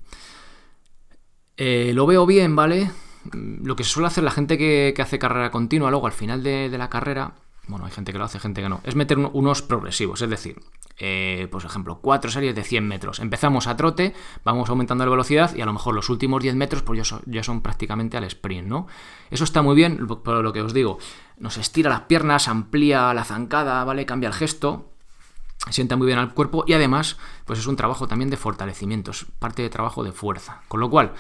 Eh, 1.57 1.91
lo 1.93 2.07
veo 2.07 2.25
bien, 2.25 2.55
¿vale? 2.55 2.89
Mm, 3.33 3.65
lo 3.65 3.75
que 3.75 3.83
se 3.83 3.91
suele 3.91 4.07
hacer 4.07 4.23
la 4.23 4.31
gente 4.31 4.57
que, 4.57 4.95
hace 4.99 5.19
carrera 5.19 5.51
continua, 5.51 5.91
luego 5.91 6.07
al 6.07 6.13
final 6.13 6.41
de, 6.41 6.69
la 6.69 6.89
carrera, 6.89 7.33
bueno, 7.67 7.85
hay 7.85 7.91
gente 7.91 8.11
que 8.11 8.17
lo 8.17 8.23
hace, 8.23 8.39
gente 8.39 8.61
que 8.61 8.69
no, 8.69 8.81
es 8.83 8.95
meter 8.95 9.19
unos 9.19 9.61
progresivos, 9.61 10.21
es 10.21 10.29
decir, 10.29 10.59
eh, 10.99 11.47
por 11.49 11.63
ejemplo, 11.63 11.99
cuatro 12.01 12.29
series 12.29 12.53
de 12.53 12.63
100 12.63 12.85
metros. 12.85 13.19
Empezamos 13.19 13.67
a 13.67 13.77
trote, 13.77 14.13
vamos 14.43 14.69
aumentando 14.69 15.05
la 15.05 15.11
velocidad 15.11 15.55
y 15.55 15.61
a 15.61 15.65
lo 15.65 15.71
mejor 15.71 15.95
los 15.95 16.09
últimos 16.09 16.43
10 16.43 16.55
metros 16.55 16.83
pues 16.83 16.97
ya 16.97 17.05
son, 17.05 17.21
ya 17.25 17.41
son 17.41 17.61
prácticamente 17.61 18.17
al 18.17 18.25
sprint, 18.25 18.67
¿no? 18.67 18.87
Eso 19.31 19.45
está 19.45 19.61
muy 19.61 19.75
bien, 19.75 20.05
por 20.07 20.43
lo 20.43 20.51
que 20.51 20.61
os 20.61 20.73
digo, 20.73 20.99
nos 21.37 21.57
estira 21.57 21.89
las 21.89 22.01
piernas, 22.01 22.49
amplía 22.49 23.13
la 23.13 23.23
zancada, 23.23 23.83
¿vale? 23.85 24.05
Cambia 24.05 24.27
el 24.27 24.33
gesto, 24.33 24.91
sienta 25.69 25.95
muy 25.95 26.07
bien 26.07 26.19
al 26.19 26.33
cuerpo 26.33 26.65
y 26.67 26.73
además 26.73 27.17
pues 27.45 27.59
es 27.59 27.67
un 27.67 27.77
trabajo 27.77 28.07
también 28.07 28.29
de 28.29 28.37
fortalecimiento, 28.37 29.11
es 29.11 29.25
parte 29.39 29.61
de 29.61 29.69
trabajo 29.69 30.03
de 30.03 30.11
fuerza. 30.11 30.63
Con 30.67 30.81
lo 30.81 30.89
cual, 30.89 31.13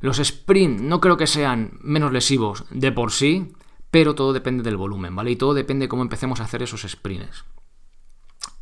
los 0.00 0.18
sprint 0.18 0.80
no 0.80 1.00
creo 1.00 1.16
que 1.16 1.28
sean 1.28 1.78
menos 1.82 2.12
lesivos 2.12 2.64
de 2.70 2.90
por 2.90 3.12
sí, 3.12 3.52
pero 3.92 4.16
todo 4.16 4.32
depende 4.32 4.64
del 4.64 4.76
volumen, 4.76 5.14
¿vale? 5.14 5.30
Y 5.30 5.36
todo 5.36 5.54
depende 5.54 5.84
de 5.84 5.88
cómo 5.88 6.02
empecemos 6.02 6.40
a 6.40 6.44
hacer 6.44 6.62
esos 6.62 6.82
sprints. 6.82 7.44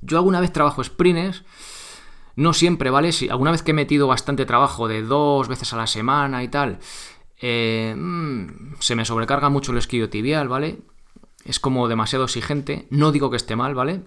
Yo 0.00 0.18
alguna 0.18 0.40
vez 0.40 0.52
trabajo 0.52 0.82
sprints, 0.82 1.44
no 2.36 2.52
siempre, 2.52 2.90
¿vale? 2.90 3.12
Si 3.12 3.28
alguna 3.28 3.50
vez 3.50 3.62
que 3.62 3.72
he 3.72 3.74
metido 3.74 4.06
bastante 4.06 4.46
trabajo 4.46 4.88
de 4.88 5.02
dos 5.02 5.48
veces 5.48 5.72
a 5.72 5.76
la 5.76 5.86
semana 5.86 6.42
y 6.42 6.48
tal, 6.48 6.78
eh, 7.40 7.94
mm, 7.96 8.76
se 8.78 8.94
me 8.94 9.04
sobrecarga 9.04 9.48
mucho 9.48 9.72
el 9.72 9.78
esquillo 9.78 10.08
tibial, 10.08 10.48
¿vale? 10.48 10.80
Es 11.44 11.60
como 11.60 11.88
demasiado 11.88 12.24
exigente. 12.24 12.86
No 12.90 13.12
digo 13.12 13.30
que 13.30 13.36
esté 13.36 13.56
mal, 13.56 13.74
¿vale? 13.74 14.02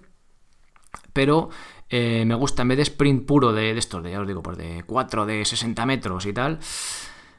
pero 1.13 1.49
eh, 1.89 2.23
me 2.25 2.35
gusta, 2.35 2.61
en 2.61 2.69
vez 2.69 2.77
de 2.77 2.83
sprint 2.83 3.25
puro 3.25 3.53
de, 3.53 3.77
estos, 3.77 4.03
de, 4.03 4.11
ya 4.11 4.21
os 4.21 4.27
digo, 4.27 4.41
pues 4.41 4.57
de 4.57 4.83
4, 4.85 5.25
de 5.25 5.45
60 5.45 5.85
metros 5.85 6.25
y 6.25 6.33
tal, 6.33 6.59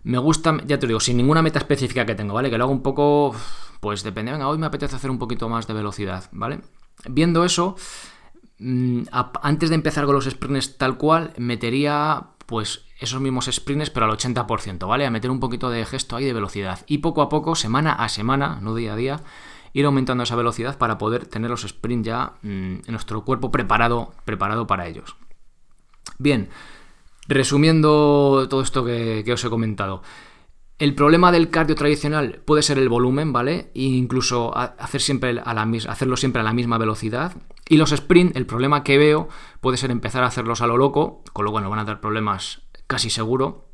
me 0.05 0.19
gusta, 0.19 0.59
ya 0.67 0.79
te 0.79 0.87
digo, 0.87 1.01
sin 1.01 1.17
ninguna 1.17 1.43
meta 1.43 1.59
específica 1.59 2.05
que 2.05 2.15
tengo, 2.15 2.35
¿vale? 2.35 2.51
Que 2.51 2.59
lo 2.59 2.65
hago 2.65 2.73
un 2.73 2.83
poco, 2.83 3.35
pues 3.81 4.03
depende, 4.03 4.33
venga, 4.33 4.49
hoy 4.49 4.59
me 4.59 4.67
apetece 4.67 4.97
hacer 4.97 5.11
un 5.11 5.19
poquito 5.19 5.49
más 5.49 5.67
de 5.67 5.75
velocidad, 5.75 6.29
¿vale? 6.33 6.61
Viendo 7.09 7.45
eso, 7.45 7.77
antes 8.61 9.69
de 9.69 9.75
empezar 9.75 10.07
con 10.07 10.15
los 10.15 10.27
sprints 10.27 10.79
tal 10.79 10.97
cual, 10.97 11.33
metería 11.37 12.29
pues 12.47 12.85
esos 12.99 13.21
mismos 13.21 13.49
sprints 13.51 13.91
pero 13.91 14.07
al 14.07 14.13
80%, 14.13 14.87
¿vale? 14.87 15.07
A 15.07 15.11
meter 15.11 15.31
un 15.31 15.41
poquito 15.41 15.71
de 15.71 15.85
gesto 15.85 16.17
ahí 16.17 16.25
de 16.25 16.33
velocidad. 16.33 16.81
Y 16.87 16.99
poco 16.99 17.23
a 17.23 17.29
poco, 17.29 17.55
semana 17.55 17.93
a 17.93 18.09
semana, 18.09 18.59
no 18.61 18.75
día 18.75 18.93
a 18.93 18.97
día, 18.97 19.21
ir 19.73 19.85
aumentando 19.87 20.25
esa 20.25 20.37
velocidad 20.37 20.79
para 20.79 20.99
poder 20.99 21.27
tener 21.27 21.51
los 21.51 21.63
sprints 21.63 22.07
ya 22.07 22.35
mm, 22.43 22.49
en 22.87 22.91
nuestro 22.91 23.25
cuerpo 23.25 23.51
preparado, 23.51 24.13
preparado 24.25 24.67
para 24.67 24.87
ellos. 24.87 25.17
Bien, 26.19 26.51
resumiendo 27.27 28.47
todo 28.49 28.63
esto 28.63 28.85
que, 28.85 29.25
os 29.33 29.45
he 29.45 29.51
comentado. 29.51 30.03
El 30.83 30.97
problema 30.97 31.31
del 31.31 31.49
cardio 31.49 31.77
tradicional 31.77 32.43
puede 32.45 32.65
ser 32.65 32.77
el 32.77 32.89
volumen, 32.89 33.33
¿vale? 33.33 33.71
E 33.73 33.83
incluso 33.83 34.53
hacer 34.57 35.01
siempre 35.01 35.41
hacerlo 35.41 36.17
siempre 36.17 36.41
a 36.41 36.43
la 36.43 36.53
misma 36.53 36.77
velocidad. 36.77 37.37
Y 37.69 37.77
los 37.77 37.93
sprint, 37.93 38.37
el 38.37 38.47
problema 38.47 38.83
que 38.83 38.99
veo 38.99 39.29
puede 39.61 39.77
ser 39.77 39.93
empezar 39.93 40.25
a 40.25 40.27
hacerlos 40.27 40.61
a 40.61 40.67
lo 40.67 40.77
loco, 40.77 41.23
con 41.33 41.45
lo 41.45 41.53
cual 41.53 41.63
nos 41.63 41.71
van 41.71 41.79
a 41.79 41.85
dar 41.85 42.01
problemas 42.01 42.63
casi 42.89 43.11
seguro. 43.11 43.69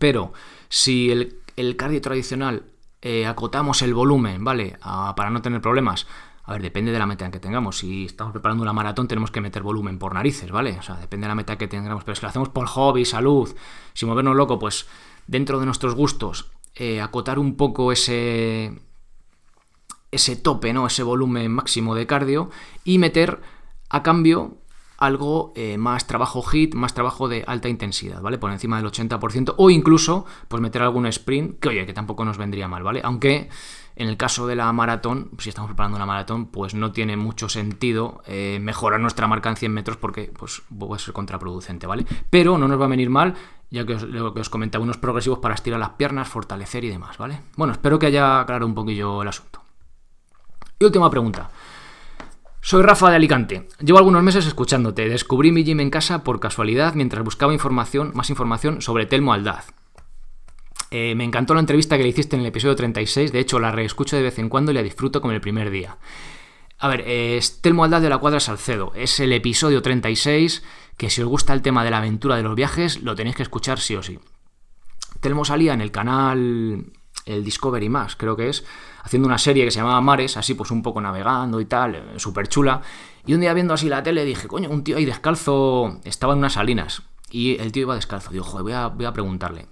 Pero 0.00 0.32
si 0.68 1.12
el, 1.12 1.38
el 1.54 1.76
cardio 1.76 2.00
tradicional 2.00 2.64
eh, 3.02 3.28
acotamos 3.28 3.80
el 3.82 3.94
volumen, 3.94 4.42
¿vale? 4.42 4.78
para 5.14 5.30
no 5.30 5.42
tener 5.42 5.60
problemas. 5.60 6.08
A 6.42 6.54
ver, 6.54 6.62
depende 6.62 6.90
de 6.90 6.98
la 6.98 7.06
meta 7.06 7.30
que 7.30 7.38
tengamos. 7.38 7.78
Si 7.78 8.06
estamos 8.06 8.32
preparando 8.32 8.64
una 8.64 8.72
maratón, 8.72 9.06
tenemos 9.06 9.30
que 9.30 9.40
meter 9.40 9.62
volumen 9.62 10.00
por 10.00 10.14
narices, 10.14 10.50
¿vale? 10.50 10.76
O 10.76 10.82
sea, 10.82 10.96
depende 10.96 11.26
de 11.26 11.28
la 11.28 11.36
meta 11.36 11.56
que 11.56 11.68
tengamos. 11.68 12.02
Pero 12.02 12.16
si 12.16 12.22
lo 12.22 12.28
hacemos 12.28 12.48
por 12.48 12.66
hobby, 12.66 13.04
salud, 13.04 13.54
sin 13.92 14.08
movernos 14.08 14.34
loco, 14.34 14.58
pues 14.58 14.88
dentro 15.26 15.60
de 15.60 15.66
nuestros 15.66 15.94
gustos, 15.94 16.50
eh, 16.74 17.00
acotar 17.00 17.38
un 17.38 17.56
poco 17.56 17.92
ese, 17.92 18.72
ese 20.10 20.36
tope, 20.36 20.72
¿no? 20.72 20.86
Ese 20.86 21.02
volumen 21.02 21.50
máximo 21.52 21.94
de 21.94 22.06
cardio 22.06 22.50
y 22.84 22.98
meter 22.98 23.40
a 23.88 24.02
cambio 24.02 24.58
algo 25.00 25.52
eh, 25.56 25.78
más 25.78 26.06
trabajo 26.06 26.42
hit, 26.42 26.74
más 26.74 26.92
trabajo 26.92 27.26
de 27.28 27.42
alta 27.46 27.68
intensidad, 27.68 28.20
¿vale? 28.20 28.38
Por 28.38 28.52
encima 28.52 28.76
del 28.76 28.90
80% 28.90 29.54
o 29.56 29.70
incluso 29.70 30.26
pues 30.46 30.60
meter 30.60 30.82
algún 30.82 31.06
sprint, 31.06 31.58
que 31.58 31.70
oye, 31.70 31.86
que 31.86 31.94
tampoco 31.94 32.24
nos 32.24 32.36
vendría 32.36 32.68
mal, 32.68 32.82
¿vale? 32.82 33.00
Aunque 33.02 33.48
en 34.00 34.08
el 34.08 34.16
caso 34.16 34.46
de 34.46 34.56
la 34.56 34.72
maratón, 34.72 35.30
si 35.38 35.50
estamos 35.50 35.68
preparando 35.68 35.96
una 35.96 36.06
maratón, 36.06 36.46
pues 36.46 36.72
no 36.74 36.90
tiene 36.90 37.18
mucho 37.18 37.50
sentido 37.50 38.22
eh, 38.26 38.58
mejorar 38.58 38.98
nuestra 38.98 39.26
marca 39.26 39.50
en 39.50 39.56
100 39.56 39.72
metros 39.74 39.96
porque 39.98 40.32
pues, 40.38 40.62
puede 40.76 40.98
ser 40.98 41.12
contraproducente, 41.12 41.86
¿vale? 41.86 42.06
Pero 42.30 42.56
no 42.56 42.66
nos 42.66 42.80
va 42.80 42.86
a 42.86 42.88
venir 42.88 43.10
mal, 43.10 43.34
ya 43.70 43.84
que 43.84 43.96
os, 43.96 44.06
que 44.06 44.40
os 44.40 44.48
comentaba, 44.48 44.82
unos 44.82 44.96
progresivos 44.96 45.40
para 45.40 45.54
estirar 45.54 45.78
las 45.78 45.90
piernas, 45.90 46.28
fortalecer 46.28 46.82
y 46.84 46.88
demás, 46.88 47.18
¿vale? 47.18 47.42
Bueno, 47.58 47.74
espero 47.74 47.98
que 47.98 48.06
haya 48.06 48.40
aclarado 48.40 48.66
un 48.66 48.74
poquillo 48.74 49.20
el 49.20 49.28
asunto. 49.28 49.60
Y 50.78 50.86
última 50.86 51.10
pregunta. 51.10 51.50
Soy 52.62 52.82
Rafa 52.82 53.10
de 53.10 53.16
Alicante. 53.16 53.68
Llevo 53.80 53.98
algunos 53.98 54.22
meses 54.22 54.46
escuchándote. 54.46 55.10
Descubrí 55.10 55.52
mi 55.52 55.62
gym 55.62 55.80
en 55.80 55.90
casa 55.90 56.24
por 56.24 56.40
casualidad 56.40 56.94
mientras 56.94 57.22
buscaba 57.22 57.52
información, 57.52 58.12
más 58.14 58.30
información 58.30 58.80
sobre 58.80 59.04
Telmo 59.04 59.34
Aldaz. 59.34 59.74
Eh, 60.90 61.14
me 61.14 61.24
encantó 61.24 61.54
la 61.54 61.60
entrevista 61.60 61.96
que 61.96 62.02
le 62.02 62.08
hiciste 62.08 62.36
en 62.36 62.42
el 62.42 62.48
episodio 62.48 62.76
36. 62.76 63.32
De 63.32 63.38
hecho, 63.38 63.58
la 63.60 63.70
reescucho 63.70 64.16
de 64.16 64.22
vez 64.22 64.38
en 64.38 64.48
cuando 64.48 64.72
y 64.72 64.74
la 64.74 64.82
disfruto 64.82 65.20
como 65.20 65.32
el 65.32 65.40
primer 65.40 65.70
día. 65.70 65.98
A 66.78 66.88
ver, 66.88 67.02
es 67.06 67.60
Telmo 67.60 67.84
Aldaz 67.84 68.02
de 68.02 68.08
la 68.08 68.18
Cuadra 68.18 68.40
Salcedo. 68.40 68.92
Es 68.94 69.20
el 69.20 69.32
episodio 69.32 69.82
36 69.82 70.64
que 70.96 71.10
si 71.10 71.22
os 71.22 71.28
gusta 71.28 71.52
el 71.52 71.62
tema 71.62 71.84
de 71.84 71.90
la 71.90 71.98
aventura 71.98 72.36
de 72.36 72.42
los 72.42 72.54
viajes, 72.54 73.02
lo 73.02 73.14
tenéis 73.14 73.36
que 73.36 73.42
escuchar 73.42 73.78
sí 73.78 73.96
o 73.96 74.02
sí. 74.02 74.18
Telmo 75.20 75.44
salía 75.44 75.74
en 75.74 75.80
el 75.80 75.90
canal 75.90 76.84
el 77.26 77.44
Discovery 77.44 77.88
Más, 77.88 78.16
creo 78.16 78.36
que 78.36 78.48
es, 78.48 78.64
haciendo 79.02 79.26
una 79.26 79.38
serie 79.38 79.64
que 79.64 79.70
se 79.70 79.78
llamaba 79.78 80.00
Mares, 80.00 80.36
así 80.36 80.54
pues 80.54 80.70
un 80.70 80.82
poco 80.82 81.00
navegando 81.00 81.60
y 81.60 81.66
tal, 81.66 81.94
eh, 81.94 82.04
súper 82.16 82.48
chula. 82.48 82.82
Y 83.26 83.34
un 83.34 83.40
día 83.40 83.54
viendo 83.54 83.74
así 83.74 83.88
la 83.88 84.02
tele 84.02 84.24
dije, 84.24 84.48
coño, 84.48 84.70
un 84.70 84.84
tío 84.84 84.96
ahí 84.96 85.04
descalzo, 85.04 86.00
estaba 86.04 86.32
en 86.32 86.40
unas 86.40 86.54
salinas. 86.54 87.02
Y 87.30 87.56
el 87.60 87.72
tío 87.72 87.82
iba 87.82 87.94
descalzo. 87.94 88.30
Digo, 88.30 88.44
joder, 88.44 88.62
voy 88.62 88.72
a, 88.72 88.86
voy 88.88 89.04
a 89.04 89.12
preguntarle. 89.12 89.66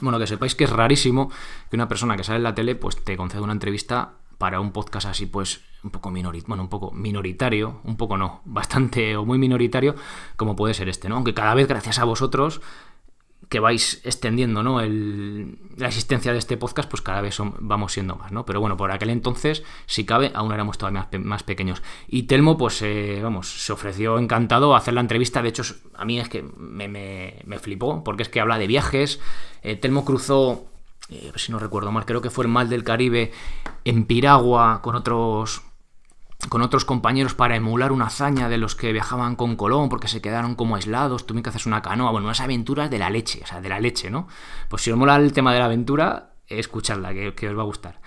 Bueno, 0.00 0.18
que 0.18 0.26
sepáis 0.26 0.54
que 0.54 0.64
es 0.64 0.70
rarísimo 0.70 1.30
que 1.70 1.76
una 1.76 1.88
persona 1.88 2.16
que 2.16 2.24
sale 2.24 2.36
en 2.36 2.42
la 2.42 2.54
tele 2.54 2.74
pues 2.74 3.02
te 3.02 3.16
conceda 3.16 3.42
una 3.42 3.52
entrevista 3.52 4.14
para 4.38 4.60
un 4.60 4.72
podcast 4.72 5.08
así 5.08 5.26
pues 5.26 5.62
un 5.82 5.90
poco 5.90 6.10
minoritario, 6.10 6.48
bueno, 6.48 6.62
un 6.64 6.68
poco 6.68 6.90
minoritario, 6.90 7.80
un 7.84 7.96
poco 7.96 8.16
no, 8.16 8.42
bastante 8.44 9.16
o 9.16 9.24
muy 9.24 9.38
minoritario 9.38 9.94
como 10.36 10.56
puede 10.56 10.74
ser 10.74 10.88
este, 10.88 11.08
¿no? 11.08 11.16
Aunque 11.16 11.32
cada 11.32 11.54
vez 11.54 11.68
gracias 11.68 11.98
a 11.98 12.04
vosotros 12.04 12.60
que 13.48 13.60
vais 13.60 14.00
extendiendo 14.04 14.62
¿no? 14.62 14.80
la 14.80 15.86
existencia 15.86 16.32
de 16.32 16.38
este 16.38 16.56
podcast, 16.56 16.90
pues 16.90 17.02
cada 17.02 17.20
vez 17.20 17.36
vamos 17.60 17.92
siendo 17.92 18.16
más, 18.16 18.32
¿no? 18.32 18.44
Pero 18.44 18.60
bueno, 18.60 18.76
por 18.76 18.90
aquel 18.90 19.10
entonces, 19.10 19.62
si 19.86 20.04
cabe, 20.04 20.32
aún 20.34 20.52
éramos 20.52 20.78
todavía 20.78 21.08
más, 21.18 21.42
pequeños. 21.44 21.82
Y 22.08 22.24
Telmo, 22.24 22.56
pues, 22.56 22.82
eh, 22.82 23.20
vamos, 23.22 23.48
se 23.48 23.72
ofreció 23.72 24.18
encantado 24.18 24.74
a 24.74 24.78
hacer 24.78 24.94
la 24.94 25.00
entrevista. 25.00 25.42
De 25.42 25.50
hecho, 25.50 25.62
a 25.94 26.04
mí 26.04 26.18
es 26.18 26.28
que 26.28 26.42
me, 26.42 26.88
me, 26.88 27.58
flipó, 27.58 28.02
porque 28.02 28.24
es 28.24 28.28
que 28.28 28.40
habla 28.40 28.58
de 28.58 28.66
viajes. 28.66 29.20
Eh, 29.62 29.76
Telmo 29.76 30.04
cruzó, 30.04 30.66
eh, 31.10 31.30
si 31.36 31.52
no 31.52 31.58
recuerdo 31.58 31.92
mal, 31.92 32.04
creo 32.04 32.20
que 32.20 32.30
fue 32.30 32.44
el 32.44 32.50
Mal 32.50 32.68
del 32.68 32.82
Caribe 32.82 33.30
en 33.84 34.06
Piragua 34.06 34.80
con 34.82 34.96
otros 34.96 35.62
con 36.48 36.62
otros 36.62 36.84
compañeros 36.84 37.34
para 37.34 37.56
emular 37.56 37.92
una 37.92 38.06
hazaña 38.06 38.48
de 38.48 38.58
los 38.58 38.74
que 38.74 38.92
viajaban 38.92 39.36
con 39.36 39.56
Colón 39.56 39.88
porque 39.88 40.08
se 40.08 40.20
quedaron 40.20 40.54
como 40.54 40.76
aislados, 40.76 41.26
tuvieron 41.26 41.42
que 41.42 41.50
hacer 41.50 41.62
una 41.66 41.82
canoa, 41.82 42.10
bueno, 42.10 42.26
unas 42.26 42.40
aventuras 42.40 42.90
de 42.90 42.98
la 42.98 43.10
leche, 43.10 43.40
o 43.42 43.46
sea, 43.46 43.60
de 43.60 43.68
la 43.68 43.80
leche, 43.80 44.10
¿no? 44.10 44.28
Pues 44.68 44.82
si 44.82 44.90
os 44.90 44.98
mola 44.98 45.16
el 45.16 45.32
tema 45.32 45.52
de 45.52 45.58
la 45.58 45.64
aventura, 45.64 46.34
escuchadla, 46.46 47.12
que, 47.12 47.34
que 47.34 47.48
os 47.48 47.56
va 47.56 47.62
a 47.62 47.66
gustar. 47.66 48.00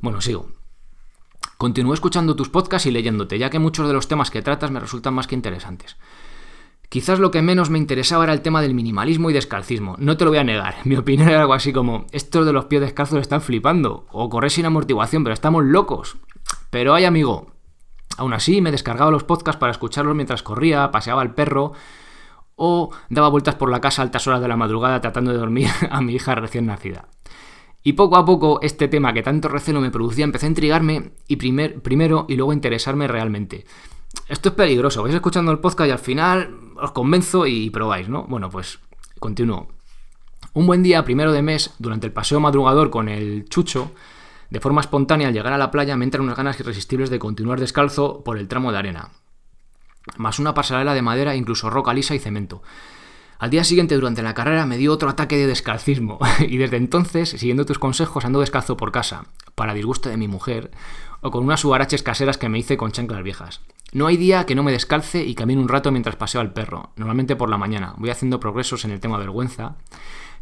Bueno, 0.00 0.20
sigo. 0.20 0.48
Continúo 1.56 1.94
escuchando 1.94 2.34
tus 2.34 2.48
podcasts 2.48 2.86
y 2.86 2.90
leyéndote, 2.90 3.38
ya 3.38 3.48
que 3.48 3.58
muchos 3.58 3.86
de 3.86 3.94
los 3.94 4.08
temas 4.08 4.30
que 4.30 4.42
tratas 4.42 4.70
me 4.70 4.80
resultan 4.80 5.14
más 5.14 5.26
que 5.26 5.36
interesantes. 5.36 5.96
Quizás 6.88 7.18
lo 7.18 7.30
que 7.30 7.42
menos 7.42 7.70
me 7.70 7.78
interesaba 7.78 8.24
era 8.24 8.32
el 8.32 8.42
tema 8.42 8.60
del 8.60 8.74
minimalismo 8.74 9.30
y 9.30 9.32
descalcismo. 9.32 9.96
No 9.98 10.16
te 10.16 10.24
lo 10.24 10.30
voy 10.30 10.38
a 10.38 10.44
negar. 10.44 10.76
Mi 10.84 10.96
opinión 10.96 11.28
era 11.28 11.40
algo 11.40 11.54
así 11.54 11.72
como: 11.72 12.06
estos 12.12 12.44
de 12.46 12.52
los 12.52 12.66
pies 12.66 12.82
descalzos 12.82 13.20
están 13.20 13.40
flipando. 13.40 14.06
O 14.12 14.28
correr 14.28 14.50
sin 14.50 14.66
amortiguación, 14.66 15.24
pero 15.24 15.34
estamos 15.34 15.64
locos. 15.64 16.16
Pero 16.70 16.94
hay 16.94 17.04
amigo, 17.04 17.53
Aún 18.16 18.32
así, 18.32 18.60
me 18.60 18.70
descargaba 18.70 19.10
los 19.10 19.24
podcasts 19.24 19.58
para 19.58 19.72
escucharlos 19.72 20.14
mientras 20.14 20.42
corría, 20.42 20.90
paseaba 20.90 21.22
al 21.22 21.34
perro 21.34 21.72
o 22.56 22.90
daba 23.08 23.28
vueltas 23.28 23.56
por 23.56 23.70
la 23.70 23.80
casa 23.80 24.02
a 24.02 24.04
altas 24.04 24.26
horas 24.26 24.40
de 24.40 24.48
la 24.48 24.56
madrugada 24.56 25.00
tratando 25.00 25.32
de 25.32 25.38
dormir 25.38 25.68
a 25.90 26.00
mi 26.00 26.14
hija 26.14 26.34
recién 26.34 26.66
nacida. 26.66 27.08
Y 27.82 27.94
poco 27.94 28.16
a 28.16 28.24
poco 28.24 28.60
este 28.62 28.88
tema 28.88 29.12
que 29.12 29.22
tanto 29.22 29.48
recelo 29.48 29.80
me 29.80 29.90
producía 29.90 30.24
empezó 30.24 30.46
a 30.46 30.48
intrigarme 30.48 31.12
y 31.28 31.36
primero 31.36 32.24
y 32.28 32.36
luego 32.36 32.52
a 32.52 32.54
interesarme 32.54 33.08
realmente. 33.08 33.66
Esto 34.28 34.50
es 34.50 34.54
peligroso, 34.54 35.02
vais 35.02 35.14
escuchando 35.14 35.52
el 35.52 35.58
podcast 35.58 35.88
y 35.88 35.92
al 35.92 35.98
final 35.98 36.56
os 36.80 36.92
convenzo 36.92 37.46
y 37.46 37.68
probáis, 37.70 38.08
¿no? 38.08 38.24
Bueno, 38.24 38.48
pues 38.48 38.78
continúo. 39.18 39.68
Un 40.54 40.66
buen 40.66 40.82
día, 40.82 41.04
primero 41.04 41.32
de 41.32 41.42
mes, 41.42 41.74
durante 41.78 42.06
el 42.06 42.12
paseo 42.12 42.40
madrugador 42.40 42.88
con 42.88 43.08
el 43.08 43.48
chucho, 43.48 43.90
de 44.54 44.60
forma 44.60 44.80
espontánea, 44.80 45.26
al 45.26 45.34
llegar 45.34 45.52
a 45.52 45.58
la 45.58 45.72
playa 45.72 45.96
me 45.96 46.04
entran 46.04 46.22
unas 46.22 46.36
ganas 46.36 46.60
irresistibles 46.60 47.10
de 47.10 47.18
continuar 47.18 47.58
descalzo 47.58 48.22
por 48.22 48.38
el 48.38 48.46
tramo 48.46 48.70
de 48.70 48.78
arena, 48.78 49.10
más 50.16 50.38
una 50.38 50.54
pasarela 50.54 50.94
de 50.94 51.02
madera, 51.02 51.34
incluso 51.34 51.70
roca 51.70 51.92
lisa 51.92 52.14
y 52.14 52.20
cemento. 52.20 52.62
Al 53.40 53.50
día 53.50 53.64
siguiente, 53.64 53.96
durante 53.96 54.22
la 54.22 54.32
carrera, 54.32 54.64
me 54.64 54.78
dio 54.78 54.92
otro 54.92 55.08
ataque 55.08 55.36
de 55.36 55.48
descalcismo, 55.48 56.20
y 56.38 56.56
desde 56.56 56.76
entonces, 56.76 57.30
siguiendo 57.30 57.66
tus 57.66 57.80
consejos, 57.80 58.24
ando 58.24 58.38
descalzo 58.38 58.76
por 58.76 58.92
casa, 58.92 59.26
para 59.56 59.74
disgusto 59.74 60.08
de 60.08 60.16
mi 60.16 60.28
mujer, 60.28 60.70
o 61.20 61.32
con 61.32 61.42
unas 61.42 61.58
subaraches 61.58 62.04
caseras 62.04 62.38
que 62.38 62.48
me 62.48 62.60
hice 62.60 62.76
con 62.76 62.92
chanclas 62.92 63.24
viejas. 63.24 63.60
No 63.92 64.06
hay 64.06 64.16
día 64.16 64.46
que 64.46 64.54
no 64.54 64.62
me 64.62 64.70
descalce 64.70 65.24
y 65.24 65.34
camine 65.34 65.60
un 65.60 65.68
rato 65.68 65.90
mientras 65.90 66.14
paseo 66.14 66.40
al 66.40 66.52
perro, 66.52 66.92
normalmente 66.94 67.34
por 67.34 67.50
la 67.50 67.58
mañana. 67.58 67.94
Voy 67.98 68.10
haciendo 68.10 68.38
progresos 68.38 68.84
en 68.84 68.92
el 68.92 69.00
tema 69.00 69.18
vergüenza. 69.18 69.78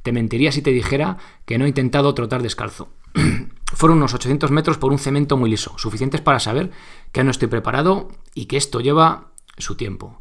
Te 0.03 0.13
mentiría 0.13 0.53
si 0.53 0.61
te 0.61 0.71
dijera 0.71 1.17
que 1.47 1.57
no 1.57 1.65
he 1.65 1.69
intentado 1.69 2.13
trotar 2.13 2.43
descalzo. 2.43 2.91
Fueron 3.75 3.99
unos 3.99 4.15
800 4.15 4.51
metros 4.51 4.79
por 4.79 4.93
un 4.93 4.99
cemento 4.99 5.37
muy 5.37 5.51
liso, 5.51 5.75
suficientes 5.79 6.21
para 6.21 6.41
saber 6.41 6.71
que 7.11 7.25
no 7.25 7.31
estoy 7.31 7.49
preparado 7.49 8.09
y 8.35 8.47
que 8.47 8.57
esto 8.57 8.81
lleva 8.81 9.33
su 9.59 9.77
tiempo. 9.77 10.21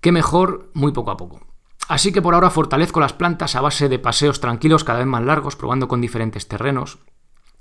Qué 0.00 0.12
mejor, 0.12 0.70
muy 0.74 0.92
poco 0.92 1.10
a 1.10 1.16
poco. 1.16 1.40
Así 1.88 2.12
que 2.12 2.22
por 2.22 2.34
ahora 2.34 2.50
fortalezco 2.50 3.00
las 3.00 3.14
plantas 3.14 3.56
a 3.56 3.62
base 3.62 3.88
de 3.88 3.98
paseos 3.98 4.40
tranquilos 4.40 4.84
cada 4.84 4.98
vez 4.98 5.08
más 5.08 5.24
largos, 5.24 5.56
probando 5.56 5.88
con 5.88 6.00
diferentes 6.00 6.46
terrenos. 6.46 6.98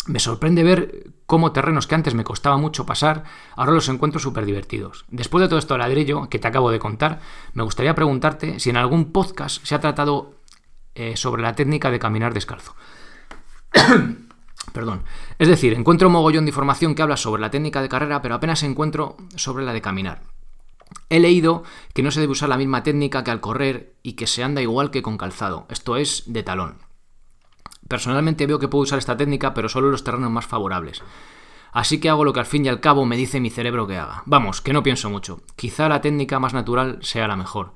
Me 0.06 0.20
sorprende 0.20 0.63
ver 0.63 1.13
cómo 1.26 1.52
terrenos 1.52 1.88
que 1.88 1.96
antes 1.96 2.13
me 2.13 2.24
costaba 2.24 2.58
mucho 2.58 2.86
pasar, 2.86 3.24
ahora 3.56 3.72
los 3.72 3.89
encuentro 3.89 4.20
súper 4.20 4.46
divertidos. 4.46 5.06
Después 5.10 5.41
de 5.41 5.48
todo 5.48 5.60
esto 5.60 5.78
ladrillo 5.78 6.30
que 6.30 6.39
te 6.39 6.48
acabo 6.48 6.72
de 6.72 6.80
contar, 6.80 7.20
me 7.54 7.63
gustaría 7.63 7.96
preguntarte 7.96 8.60
si 8.60 8.70
en 8.70 8.78
algún 8.78 9.12
podcast 9.12 9.65
se 9.65 9.76
ha 9.76 9.80
tratado 9.80 10.36
eh, 10.96 11.15
sobre 11.17 11.41
la 11.41 11.56
técnica 11.56 11.91
de 11.91 12.00
caminar 12.00 12.34
descalzo. 12.34 12.76
Perdón. 14.78 15.02
Es 15.40 15.48
decir, 15.48 15.74
encuentro 15.74 16.08
un 16.08 16.13
mogollón 16.13 16.46
de 16.46 16.52
información 16.52 16.94
que 16.94 17.02
habla 17.02 17.18
sobre 17.18 17.42
la 17.42 17.50
técnica 17.50 17.82
de 17.82 17.90
carrera, 17.90 18.22
pero 18.22 18.36
apenas 18.36 18.62
encuentro 18.62 19.18
sobre 19.36 19.66
la 19.66 19.74
de 19.74 19.82
caminar. 19.82 20.22
He 21.10 21.20
leído 21.20 21.63
que 21.96 22.04
no 22.04 22.12
se 22.12 22.20
debe 22.20 22.34
usar 22.34 22.48
la 22.48 22.60
misma 22.60 22.84
técnica 22.84 23.24
que 23.24 23.32
al 23.32 23.42
correr 23.42 23.96
y 24.04 24.13
que 24.13 24.28
se 24.28 24.44
anda 24.44 24.62
igual 24.62 24.92
que 24.92 25.02
con 25.02 25.18
calzado. 25.18 25.66
Esto 25.72 25.98
es 25.98 26.26
de 26.28 26.44
talón. 26.44 26.78
Personalmente 27.88 28.46
veo 28.46 28.60
que 28.60 28.68
puedo 28.68 28.84
usar 28.84 29.00
esta 29.00 29.18
técnica, 29.18 29.56
pero 29.56 29.68
solo 29.68 29.88
en 29.88 29.94
los 29.94 30.04
terrenos 30.04 30.30
más 30.30 30.46
favorables. 30.46 31.02
Así 31.72 32.00
que 32.00 32.10
hago 32.10 32.24
lo 32.24 32.32
que 32.32 32.42
al 32.42 32.46
fin 32.46 32.63
y 32.63 32.70
al 32.70 32.80
cabo 32.80 33.04
me 33.04 33.18
dice 33.18 33.40
mi 33.40 33.50
cerebro 33.50 33.88
que 33.88 33.98
haga. 33.98 34.22
Vamos, 34.28 34.62
que 34.62 34.74
no 34.74 34.84
pienso 34.84 35.10
mucho. 35.10 35.42
Quizá 35.56 35.90
la 35.90 36.02
técnica 36.02 36.38
más 36.38 36.54
natural 36.54 37.00
sea 37.02 37.28
la 37.28 37.36
mejor. 37.36 37.74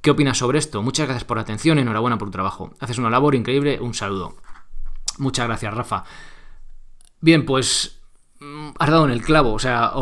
¿Qué 0.00 0.12
opinas 0.12 0.38
sobre 0.38 0.60
esto? 0.60 0.80
Muchas 0.80 1.08
gracias 1.08 1.24
por 1.24 1.38
la 1.38 1.42
atención, 1.42 1.80
enhorabuena 1.80 2.18
por 2.18 2.28
tu 2.28 2.32
trabajo. 2.32 2.70
Haces 2.78 2.98
una 2.98 3.10
labor 3.10 3.34
increíble, 3.34 3.80
un 3.80 3.94
saludo. 3.94 4.36
Muchas 5.18 5.46
gracias, 5.46 5.72
Rafa. 5.72 6.04
Bien, 7.20 7.44
pues 7.46 8.00
mm, 8.40 8.70
has 8.78 8.90
dado 8.90 9.04
en 9.04 9.10
el 9.10 9.22
clavo, 9.22 9.52
o 9.52 9.58
sea, 9.58 9.92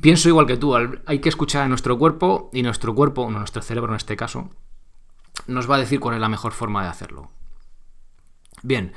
pienso 0.00 0.28
igual 0.28 0.46
que 0.46 0.56
tú, 0.56 0.74
hay 1.06 1.18
que 1.20 1.28
escuchar 1.28 1.62
a 1.62 1.68
nuestro 1.68 1.98
cuerpo 1.98 2.50
y 2.52 2.62
nuestro 2.62 2.94
cuerpo, 2.94 3.30
no 3.30 3.38
nuestro 3.38 3.62
cerebro 3.62 3.92
en 3.92 3.96
este 3.96 4.16
caso, 4.16 4.50
nos 5.46 5.70
va 5.70 5.76
a 5.76 5.80
decir 5.80 6.00
cuál 6.00 6.14
es 6.14 6.20
la 6.20 6.28
mejor 6.28 6.52
forma 6.52 6.82
de 6.82 6.90
hacerlo. 6.90 7.30
Bien, 8.62 8.92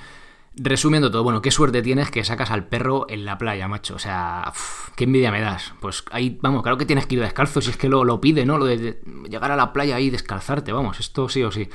resumiendo 0.56 1.10
todo, 1.10 1.23
bueno, 1.23 1.41
qué 1.41 1.52
suerte 1.52 1.82
tienes 1.82 2.12
que 2.12 2.23
sacas 2.23 2.52
al 2.52 2.67
perro 2.67 3.06
en 3.10 3.26
la 3.26 3.38
playa, 3.38 3.67
macho, 3.67 3.95
o 3.95 3.99
sea, 3.99 4.52
qué 4.95 5.06
envidia 5.06 5.32
me 5.32 5.41
das. 5.41 5.73
Pues 5.80 6.04
ahí, 6.12 6.38
vamos, 6.41 6.63
claro 6.63 6.78
que 6.78 6.86
tienes 6.86 7.06
que 7.06 7.15
ir 7.15 7.21
descalzo, 7.21 7.62
si 7.62 7.69
es 7.69 7.78
que 7.78 7.89
lo, 7.89 8.04
lo 8.04 8.21
pide, 8.21 8.45
¿no? 8.45 8.58
Lo 8.58 8.65
de 8.65 9.02
llegar 9.30 9.52
a 9.52 9.56
la 9.56 9.73
playa 9.73 9.99
y 9.99 10.10
descalzarte, 10.10 10.71
vamos, 10.71 10.99
esto 10.99 11.30
sí 11.30 11.43
o 11.43 11.52
sí. 11.52 11.69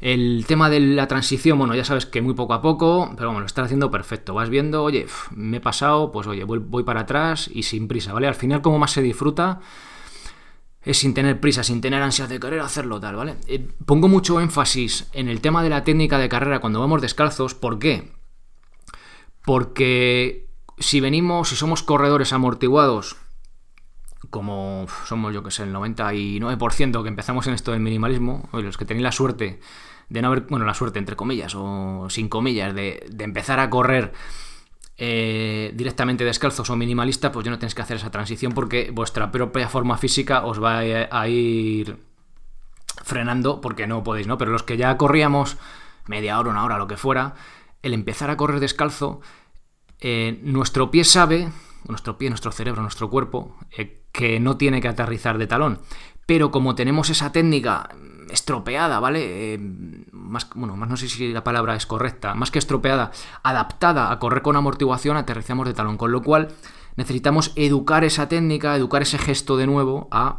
El 0.00 0.44
tema 0.46 0.70
de 0.70 0.78
la 0.78 1.08
transición, 1.08 1.58
bueno, 1.58 1.74
ya 1.74 1.84
sabes 1.84 2.06
que 2.06 2.22
muy 2.22 2.34
poco 2.34 2.54
a 2.54 2.62
poco, 2.62 3.12
pero 3.16 3.28
bueno, 3.28 3.40
lo 3.40 3.46
estás 3.46 3.64
haciendo 3.64 3.90
perfecto. 3.90 4.32
Vas 4.32 4.48
viendo, 4.48 4.84
oye, 4.84 5.06
me 5.34 5.56
he 5.56 5.60
pasado, 5.60 6.12
pues 6.12 6.26
oye, 6.28 6.44
voy, 6.44 6.82
para 6.84 7.00
atrás 7.00 7.50
y 7.52 7.64
sin 7.64 7.88
prisa, 7.88 8.12
¿vale? 8.12 8.28
Al 8.28 8.36
final, 8.36 8.62
como 8.62 8.78
más 8.78 8.92
se 8.92 9.02
disfruta, 9.02 9.60
es 10.82 10.98
sin 10.98 11.14
tener 11.14 11.40
prisa, 11.40 11.64
sin 11.64 11.80
tener 11.80 12.00
ansias 12.00 12.28
de 12.28 12.38
querer 12.38 12.60
hacerlo 12.60 13.00
tal, 13.00 13.16
¿vale? 13.16 13.36
Eh, 13.48 13.66
pongo 13.86 14.06
mucho 14.06 14.40
énfasis 14.40 15.08
en 15.12 15.28
el 15.28 15.40
tema 15.40 15.64
de 15.64 15.70
la 15.70 15.82
técnica 15.82 16.18
de 16.18 16.28
carrera 16.28 16.60
cuando 16.60 16.80
vamos 16.80 17.02
descalzos, 17.02 17.54
¿por 17.54 17.80
qué? 17.80 18.12
Porque 19.44 20.46
si 20.78 21.00
venimos, 21.00 21.48
si 21.48 21.56
somos 21.56 21.82
corredores 21.82 22.32
amortiguados, 22.32 23.16
como 24.30 24.86
somos, 25.06 25.34
yo 25.34 25.42
que 25.42 25.50
sé, 25.50 25.64
el 25.64 25.74
99% 25.74 27.02
que 27.02 27.08
empezamos 27.08 27.46
en 27.48 27.54
esto 27.54 27.72
del 27.72 27.80
minimalismo, 27.80 28.48
los 28.52 28.76
que 28.76 28.84
tenéis 28.84 29.02
la 29.02 29.12
suerte 29.12 29.60
de 30.08 30.22
no 30.22 30.28
haber, 30.28 30.42
bueno, 30.42 30.64
la 30.64 30.74
suerte 30.74 30.98
entre 30.98 31.16
comillas 31.16 31.54
o 31.54 32.08
sin 32.10 32.28
comillas, 32.28 32.74
de, 32.74 33.06
empezar 33.18 33.60
a 33.60 33.70
correr 33.70 34.12
eh, 34.96 35.72
directamente 35.74 36.24
descalzos 36.24 36.70
o 36.70 36.76
minimalista, 36.76 37.30
pues 37.30 37.44
ya 37.44 37.50
no 37.50 37.58
tenéis 37.58 37.74
que 37.74 37.82
hacer 37.82 37.96
esa 37.96 38.10
transición 38.10 38.52
porque 38.52 38.90
vuestra 38.90 39.30
propia 39.30 39.68
forma 39.68 39.96
física 39.96 40.44
os 40.44 40.62
va 40.62 40.78
a 40.78 41.28
ir 41.28 41.98
frenando 43.04 43.60
porque 43.60 43.86
no 43.86 44.02
podéis, 44.02 44.26
¿no? 44.26 44.38
Pero 44.38 44.50
los 44.50 44.62
que 44.62 44.76
ya 44.76 44.96
corríamos 44.96 45.56
media 46.06 46.38
hora, 46.38 46.50
una 46.50 46.64
hora, 46.64 46.78
lo 46.78 46.86
que 46.86 46.96
fuera, 46.96 47.34
el 47.82 47.94
empezar 47.94 48.30
a 48.30 48.36
correr 48.36 48.60
descalzo, 48.60 49.20
eh, 50.00 50.38
nuestro 50.42 50.90
pie 50.90 51.04
sabe, 51.04 51.48
nuestro 51.86 52.18
pie, 52.18 52.30
nuestro 52.30 52.52
cerebro, 52.52 52.82
nuestro 52.82 53.10
cuerpo, 53.10 53.56
eh, 53.76 54.02
que 54.12 54.40
no 54.40 54.56
tiene 54.56 54.80
que 54.80 54.88
aterrizar 54.88 55.38
de 55.38 55.46
talón. 55.46 55.80
Pero 56.26 56.50
como 56.50 56.74
tenemos 56.74 57.10
esa 57.10 57.32
técnica 57.32 57.88
estropeada, 58.30 59.00
¿vale? 59.00 59.54
Eh, 59.54 59.58
más, 60.12 60.48
bueno, 60.54 60.76
más 60.76 60.88
no 60.88 60.96
sé 60.96 61.08
si 61.08 61.32
la 61.32 61.44
palabra 61.44 61.74
es 61.74 61.86
correcta, 61.86 62.34
más 62.34 62.50
que 62.50 62.58
estropeada, 62.58 63.10
adaptada 63.42 64.10
a 64.10 64.18
correr 64.18 64.42
con 64.42 64.56
amortiguación, 64.56 65.16
aterrizamos 65.16 65.66
de 65.66 65.74
talón. 65.74 65.96
Con 65.96 66.12
lo 66.12 66.22
cual 66.22 66.48
necesitamos 66.96 67.52
educar 67.56 68.04
esa 68.04 68.28
técnica, 68.28 68.76
educar 68.76 69.02
ese 69.02 69.18
gesto 69.18 69.56
de 69.56 69.66
nuevo 69.66 70.08
a 70.10 70.38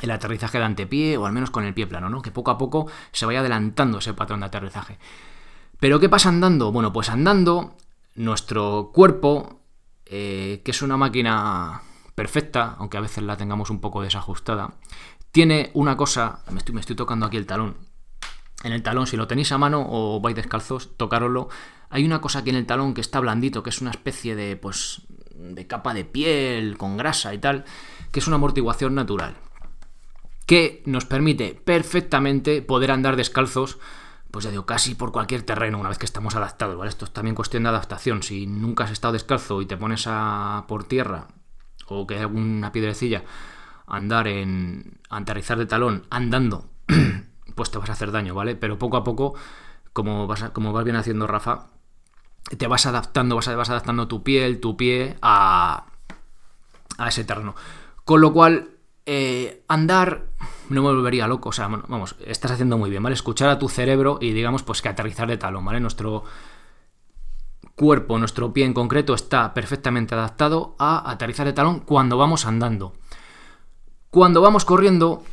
el 0.00 0.10
aterrizaje 0.10 0.58
de 0.58 0.64
antepié 0.64 1.16
o 1.18 1.26
al 1.26 1.32
menos 1.32 1.50
con 1.50 1.64
el 1.64 1.74
pie 1.74 1.86
plano, 1.86 2.08
¿no? 2.08 2.22
Que 2.22 2.30
poco 2.30 2.50
a 2.50 2.58
poco 2.58 2.86
se 3.12 3.26
vaya 3.26 3.40
adelantando 3.40 3.98
ese 3.98 4.14
patrón 4.14 4.40
de 4.40 4.46
aterrizaje. 4.46 4.98
Pero 5.78 6.00
¿qué 6.00 6.08
pasa 6.08 6.28
andando? 6.28 6.72
Bueno, 6.72 6.92
pues 6.92 7.10
andando, 7.10 7.76
nuestro 8.14 8.90
cuerpo, 8.94 9.60
eh, 10.06 10.62
que 10.64 10.70
es 10.70 10.82
una 10.82 10.96
máquina 10.96 11.82
perfecta, 12.14 12.76
aunque 12.78 12.98
a 12.98 13.00
veces 13.00 13.24
la 13.24 13.36
tengamos 13.36 13.70
un 13.70 13.80
poco 13.80 14.02
desajustada, 14.02 14.74
tiene 15.32 15.70
una 15.74 15.96
cosa, 15.96 16.42
me 16.50 16.58
estoy, 16.58 16.96
tocando 16.96 17.26
aquí 17.26 17.36
el 17.36 17.46
talón, 17.46 17.76
en 18.62 18.72
el 18.72 18.82
talón, 18.82 19.06
si 19.06 19.16
lo 19.16 19.26
tenéis 19.26 19.50
a 19.50 19.58
mano 19.58 19.84
o 19.88 20.20
vais 20.20 20.36
descalzos, 20.36 20.96
tocároslo, 20.96 21.48
hay 21.90 22.04
una 22.04 22.20
cosa 22.20 22.40
aquí 22.40 22.50
en 22.50 22.56
el 22.56 22.66
talón 22.66 22.94
que 22.94 23.00
está 23.00 23.18
blandito, 23.18 23.62
que 23.62 23.70
es 23.70 23.80
una 23.80 23.90
especie 23.90 24.36
de, 24.36 24.56
pues, 24.56 25.02
de 25.34 25.66
capa 25.66 25.94
de 25.94 26.04
piel 26.04 26.78
con 26.78 26.96
grasa 26.96 27.34
y 27.34 27.38
tal, 27.38 27.64
que 28.12 28.20
es 28.20 28.26
una 28.26 28.36
amortiguación 28.36 28.94
natural 28.94 29.36
que 30.46 30.82
nos 30.86 31.04
permite 31.04 31.60
perfectamente 31.64 32.62
poder 32.62 32.90
andar 32.90 33.16
descalzos, 33.16 33.78
pues 34.30 34.44
ya 34.44 34.50
digo, 34.50 34.66
casi 34.66 34.94
por 34.94 35.12
cualquier 35.12 35.42
terreno 35.42 35.78
una 35.78 35.88
vez 35.88 35.98
que 35.98 36.06
estamos 36.06 36.34
adaptados. 36.34 36.86
Esto 36.86 37.04
es 37.04 37.12
también 37.12 37.34
cuestión 37.34 37.62
de 37.62 37.68
adaptación. 37.68 38.22
Si 38.22 38.46
nunca 38.46 38.84
has 38.84 38.90
estado 38.90 39.12
descalzo 39.12 39.62
y 39.62 39.66
te 39.66 39.76
pones 39.76 40.04
a 40.06 40.64
por 40.68 40.84
tierra 40.84 41.28
o 41.86 42.06
que 42.06 42.14
hay 42.14 42.20
alguna 42.20 42.72
piedrecilla 42.72 43.24
andar 43.92 44.26
en 44.26 44.98
aterrizar 45.10 45.58
de 45.58 45.66
talón 45.66 46.06
andando, 46.10 46.70
pues 47.54 47.70
te 47.70 47.78
vas 47.78 47.90
a 47.90 47.92
hacer 47.92 48.10
daño, 48.10 48.34
¿vale? 48.34 48.56
Pero 48.56 48.78
poco 48.78 48.96
a 48.96 49.04
poco, 49.04 49.34
como 49.92 50.26
vas, 50.26 50.50
como 50.50 50.72
vas 50.72 50.84
bien 50.84 50.96
haciendo 50.96 51.26
Rafa, 51.26 51.66
te 52.56 52.66
vas 52.66 52.86
adaptando, 52.86 53.36
vas, 53.36 53.54
vas 53.54 53.70
adaptando 53.70 54.08
tu 54.08 54.22
piel, 54.22 54.60
tu 54.60 54.76
pie 54.76 55.16
a, 55.20 55.84
a 56.96 57.08
ese 57.08 57.24
terreno. 57.24 57.54
Con 58.04 58.22
lo 58.22 58.32
cual, 58.32 58.70
eh, 59.04 59.62
andar 59.68 60.28
no 60.70 60.82
me 60.82 60.88
volvería 60.88 61.28
loco. 61.28 61.50
O 61.50 61.52
sea, 61.52 61.68
vamos, 61.68 62.16
estás 62.26 62.52
haciendo 62.52 62.78
muy 62.78 62.88
bien, 62.88 63.02
¿vale? 63.02 63.14
Escuchar 63.14 63.50
a 63.50 63.58
tu 63.58 63.68
cerebro 63.68 64.18
y 64.22 64.32
digamos, 64.32 64.62
pues 64.62 64.80
que 64.80 64.88
aterrizar 64.88 65.28
de 65.28 65.36
talón, 65.36 65.66
¿vale? 65.66 65.80
Nuestro 65.80 66.24
cuerpo, 67.76 68.18
nuestro 68.18 68.54
pie 68.54 68.64
en 68.64 68.72
concreto, 68.72 69.12
está 69.12 69.52
perfectamente 69.52 70.14
adaptado 70.14 70.76
a 70.78 71.10
aterrizar 71.10 71.46
de 71.46 71.52
talón 71.52 71.80
cuando 71.80 72.16
vamos 72.16 72.46
andando. 72.46 72.94
Cuando 74.12 74.42
vamos 74.42 74.66
corriendo, 74.66 75.24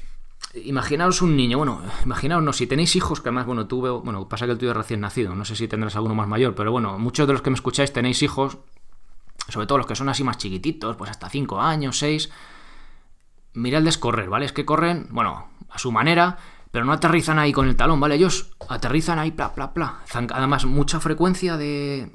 imaginaos 0.54 1.22
un 1.22 1.36
niño, 1.36 1.58
bueno, 1.58 1.82
imaginaos, 2.06 2.56
si 2.56 2.66
tenéis 2.66 2.96
hijos, 2.96 3.20
que 3.20 3.28
además, 3.28 3.46
bueno, 3.46 3.68
tuve, 3.68 3.90
bueno, 3.90 4.30
pasa 4.30 4.46
que 4.46 4.54
el 4.54 4.58
tuyo 4.58 4.72
es 4.72 4.78
recién 4.78 5.02
nacido, 5.02 5.36
no 5.36 5.44
sé 5.44 5.58
si 5.58 5.68
tendrás 5.68 5.98
alguno 5.98 6.16
más 6.16 6.30
mayor, 6.30 6.56
pero 6.56 6.72
bueno, 6.72 6.98
muchos 6.98 7.28
de 7.28 7.34
los 7.34 7.42
que 7.42 7.50
me 7.50 7.56
escucháis 7.56 7.92
tenéis 7.92 8.24
hijos, 8.24 8.58
sobre 9.50 9.68
todo 9.68 9.80
los 9.80 9.86
que 9.86 9.98
son 9.98 10.08
así 10.08 10.24
más 10.24 10.38
chiquititos, 10.38 10.96
pues 10.96 11.12
hasta 11.12 11.28
5 11.28 11.60
años, 11.60 12.00
6 12.00 12.30
miradles 13.56 13.98
correr, 13.98 14.30
¿vale? 14.30 14.46
Es 14.46 14.54
que 14.54 14.64
corren, 14.64 15.08
bueno, 15.12 15.50
a 15.70 15.78
su 15.78 15.92
manera, 15.92 16.38
pero 16.72 16.86
no 16.86 16.94
aterrizan 16.94 17.38
ahí 17.38 17.52
con 17.52 17.68
el 17.68 17.76
talón, 17.76 18.00
¿vale? 18.00 18.16
Ellos 18.16 18.52
aterrizan 18.70 19.20
ahí, 19.20 19.32
pla, 19.32 19.54
pla, 19.56 19.74
pla. 19.74 20.00
Además, 20.14 20.64
mucha 20.64 21.02
frecuencia 21.02 21.58
de. 21.58 22.14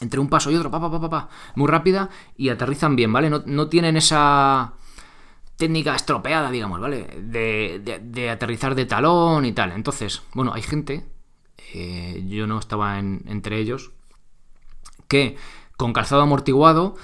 Entre 0.00 0.18
un 0.18 0.28
paso 0.28 0.50
y 0.50 0.56
otro, 0.56 0.72
pa, 0.72 0.80
pa, 0.80 0.90
pa, 0.90 1.08
pa, 1.08 1.28
muy 1.54 1.68
rápida, 1.68 2.10
y 2.36 2.48
aterrizan 2.48 2.96
bien, 2.96 3.12
¿vale? 3.12 3.30
No, 3.30 3.68
tienen 3.68 3.96
esa 3.96 4.72
técnica 5.56 5.94
estropeada, 5.94 6.50
digamos, 6.50 6.80
¿vale? 6.80 7.06
De, 7.20 8.00
de, 8.02 8.30
aterrizar 8.30 8.74
de 8.74 8.86
talón 8.86 9.44
y 9.44 9.52
tal. 9.52 9.72
Entonces, 9.72 10.22
bueno, 10.34 10.52
hay 10.54 10.62
gente, 10.62 11.06
eh, 11.74 12.24
yo 12.28 12.46
no 12.46 12.58
estaba 12.58 12.98
entre 12.98 13.58
ellos, 13.58 13.92
que 15.08 15.36
con 15.76 15.92
calzado 15.92 16.22
amortiguado 16.22 16.96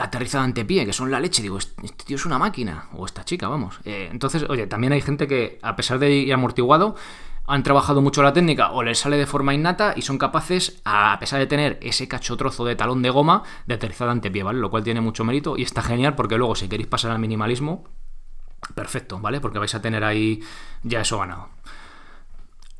aterrizado 0.00 0.44
ante 0.44 0.64
pie, 0.64 0.86
que 0.86 0.92
son 0.92 1.10
la 1.10 1.20
leche. 1.20 1.42
Digo, 1.42 1.58
este 1.58 2.04
tío 2.04 2.16
es 2.16 2.24
una 2.24 2.38
máquina, 2.38 2.88
o 2.94 3.06
esta 3.06 3.24
chica, 3.24 3.48
vamos. 3.48 3.80
Eh, 3.84 4.08
entonces, 4.10 4.44
oye, 4.48 4.66
también 4.66 4.92
hay 4.92 5.02
gente 5.02 5.26
que, 5.26 5.58
a 5.62 5.76
pesar 5.76 5.98
de 5.98 6.10
ir 6.10 6.32
amortiguado, 6.32 6.96
han 7.50 7.62
trabajado 7.62 8.00
mucho 8.00 8.22
la 8.22 8.32
técnica 8.32 8.70
o 8.72 8.82
les 8.82 8.98
sale 8.98 9.16
de 9.16 9.26
forma 9.26 9.54
innata 9.54 9.94
y 9.96 10.02
son 10.02 10.18
capaces, 10.18 10.80
a 10.84 11.16
pesar 11.18 11.40
de 11.40 11.46
tener 11.46 11.78
ese 11.82 12.08
cacho 12.08 12.36
trozo 12.36 12.64
de 12.64 12.76
talón 12.76 13.02
de 13.02 13.10
goma, 13.10 13.42
de 13.66 13.74
aterrizar 13.74 14.08
ante 14.08 14.30
pie, 14.30 14.42
¿vale? 14.42 14.60
Lo 14.60 14.70
cual 14.70 14.84
tiene 14.84 15.00
mucho 15.00 15.24
mérito 15.24 15.56
y 15.56 15.62
está 15.62 15.82
genial 15.82 16.14
porque 16.14 16.38
luego, 16.38 16.54
si 16.54 16.68
queréis 16.68 16.88
pasar 16.88 17.10
al 17.10 17.18
minimalismo, 17.18 17.84
perfecto, 18.74 19.18
¿vale? 19.18 19.40
Porque 19.40 19.58
vais 19.58 19.74
a 19.74 19.82
tener 19.82 20.04
ahí 20.04 20.40
ya 20.82 21.00
eso 21.00 21.18
ganado. 21.18 21.48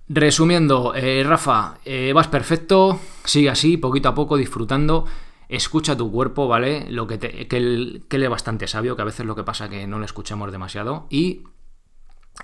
Resumiendo, 0.09 0.95
eh, 0.95 1.23
Rafa, 1.25 1.79
eh, 1.85 2.13
vas 2.13 2.29
perfecto, 2.29 3.01
sigue 3.25 3.51
así, 3.51 3.77
poquito 3.77 4.09
a 4.09 4.15
poco, 4.15 4.37
disfrutando 4.37 5.05
escucha 5.51 5.97
tu 5.97 6.11
cuerpo, 6.13 6.47
¿vale? 6.47 6.87
Lo 6.91 7.07
que, 7.07 7.19
te, 7.19 7.49
que, 7.49 8.29
bastante 8.29 8.69
sabio, 8.69 8.95
que 8.95 9.03
a 9.03 9.05
veces 9.05 9.27
lo 9.27 9.35
que 9.35 9.43
pasa 9.43 9.65
es 9.65 9.71
que 9.71 9.87
no 9.87 9.99
le 9.99 10.05
escuchamos 10.05 10.53
demasiado. 10.53 11.07
Y 11.11 11.43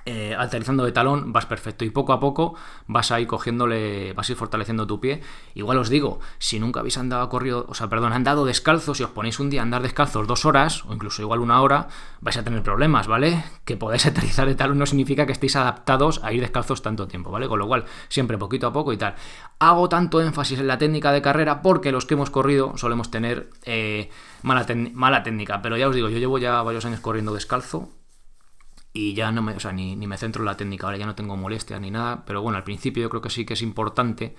eh, 0.05 0.37
aterrizando 0.39 0.85
de 0.85 0.93
talón 0.93 1.33
vas 1.33 1.47
perfecto 1.47 1.85
y 1.85 1.91
poco 1.91 2.13
a 2.13 2.21
poco 2.21 2.55
vas 2.87 3.11
a 3.11 3.21
ir 3.21 3.27
cogiéndole, 3.27 4.13
vas 4.13 4.29
a 4.29 4.33
ir 4.33 4.39
fortaleciendo 4.39 4.87
tu 4.87 5.01
pie. 5.01 5.23
Igual 5.55 5.79
os 5.79 5.89
digo, 5.89 6.21
si 6.39 6.61
nunca 6.61 6.81
habéis 6.81 6.99
andado 6.99 7.29
corrido, 7.29 7.67
o 7.69 7.75
sea, 7.75 7.89
perdón, 7.89 8.13
andado 8.13 8.45
descalzo, 8.45 8.95
si 8.95 9.03
os 9.03 9.11
ponéis 9.11 9.41
un 9.41 9.51
día 9.51 9.61
a 9.61 9.65
andar 9.65 9.83
descalzos 9.83 10.27
dos 10.27 10.45
horas 10.45 10.85
o 10.85 10.93
incluso 10.93 11.23
igual 11.23 11.41
una 11.41 11.61
hora, 11.61 11.89
vais 12.21 12.37
a 12.37 12.45
tener 12.45 12.63
problemas, 12.63 13.07
¿vale? 13.07 13.45
Que 13.65 13.77
podáis 13.77 14.07
aterrizar 14.07 14.47
de 14.47 14.55
talón 14.55 14.79
no 14.79 14.87
significa 14.87 15.27
que 15.27 15.33
estéis 15.33 15.57
adaptados 15.57 16.23
a 16.23 16.33
ir 16.33 16.41
descalzos 16.41 16.83
tanto 16.83 17.09
tiempo, 17.09 17.31
¿vale? 17.31 17.49
Con 17.49 17.59
lo 17.59 17.67
cual, 17.67 17.85
siempre 18.09 18.39
poquito 18.39 18.67
a 18.67 18.73
poco 18.73 18.93
y 18.93 18.97
tal. 18.97 19.15
Hago 19.59 19.89
tanto 19.89 20.21
énfasis 20.21 20.61
en 20.61 20.67
la 20.67 20.79
técnica 20.79 21.13
de 21.13 21.23
carrera 21.23 21.63
porque 21.63 21.93
los 21.93 22.07
que 22.07 22.15
hemos 22.15 22.31
corrido 22.31 22.77
solemos 22.77 23.11
tener 23.11 23.51
eh, 23.65 24.11
mala, 24.43 24.67
mala 24.93 25.23
técnica, 25.23 25.63
pero 25.63 25.77
ya 25.77 25.89
os 25.89 25.95
digo, 25.95 26.09
yo 26.09 26.19
llevo 26.19 26.39
ya 26.39 26.63
varios 26.63 26.85
años 26.85 27.01
corriendo 27.01 27.33
descalzo 27.33 27.91
y 28.97 29.13
ya 29.13 29.31
no 29.31 29.43
me, 29.43 29.53
o 29.53 29.61
sea, 29.61 29.73
ni, 29.73 29.95
me 29.95 30.17
centro 30.17 30.41
en 30.43 30.47
la 30.47 30.57
técnica, 30.57 30.87
ahora 30.87 30.97
ya 30.97 31.05
no 31.05 31.15
tengo 31.15 31.37
molestias 31.37 31.79
ni 31.81 31.91
nada, 31.91 32.25
pero 32.25 32.41
bueno, 32.41 32.57
al 32.57 32.65
principio 32.65 33.03
yo 33.03 33.11
creo 33.11 33.21
que 33.21 33.29
sí 33.29 33.45
que 33.45 33.53
es 33.53 33.61
importante 33.61 34.35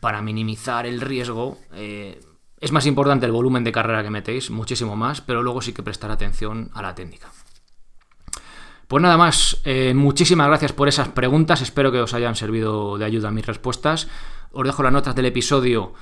para 0.00 0.22
minimizar 0.22 0.86
el 0.86 1.02
riesgo. 1.02 1.58
Eh, 1.74 2.18
es 2.58 2.72
más 2.72 2.86
importante 2.86 3.26
el 3.26 3.32
volumen 3.32 3.64
de 3.64 3.72
carrera 3.72 4.02
que 4.02 4.08
metéis, 4.08 4.50
muchísimo 4.50 4.96
más, 4.96 5.20
pero 5.20 5.42
luego 5.42 5.60
sí 5.60 5.74
que 5.74 5.82
prestar 5.82 6.10
atención 6.10 6.70
a 6.72 6.80
la 6.80 6.94
técnica. 6.94 7.30
Pues 8.88 9.02
nada 9.02 9.18
más, 9.18 9.60
eh, 9.64 9.92
muchísimas 9.94 10.46
gracias 10.46 10.72
por 10.72 10.88
esas 10.88 11.08
preguntas, 11.08 11.60
espero 11.60 11.92
que 11.92 12.00
os 12.00 12.14
hayan 12.14 12.34
servido 12.34 12.96
de 12.96 13.04
ayuda 13.04 13.30
mis 13.30 13.44
respuestas. 13.44 14.08
Os 14.52 14.64
dejo 14.64 14.82
las 14.82 14.92
notas 14.92 15.14
del 15.14 15.26
episodio 15.26 15.92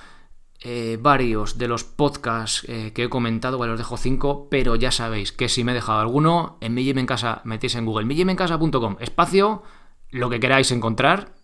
eh, 0.61 0.99
varios 1.01 1.59
de 1.59 1.69
los 1.69 1.85
podcasts 1.85 2.65
eh, 2.69 2.93
que 2.95 3.05
he 3.05 3.09
comentado, 3.09 3.59
bueno, 3.59 3.75
os 3.75 3.79
dejo 3.79 3.97
cinco, 3.97 4.49
pero 4.51 4.77
ya 4.77 4.91
sabéis 4.91 5.33
que 5.33 5.49
si 5.49 5.65
me 5.65 5.73
he 5.73 5.75
dejado 5.75 6.01
alguno, 6.01 6.57
en 6.61 6.75
Mi 6.75 6.89
en 6.89 7.07
Casa 7.07 7.43
metéis 7.45 7.75
en 7.75 7.85
Google, 7.85 8.07
millimencasa.com, 8.07 8.97
espacio, 9.01 9.63
lo 10.11 10.31
que 10.31 10.41
queráis 10.41 10.71
encontrar, 10.71 11.35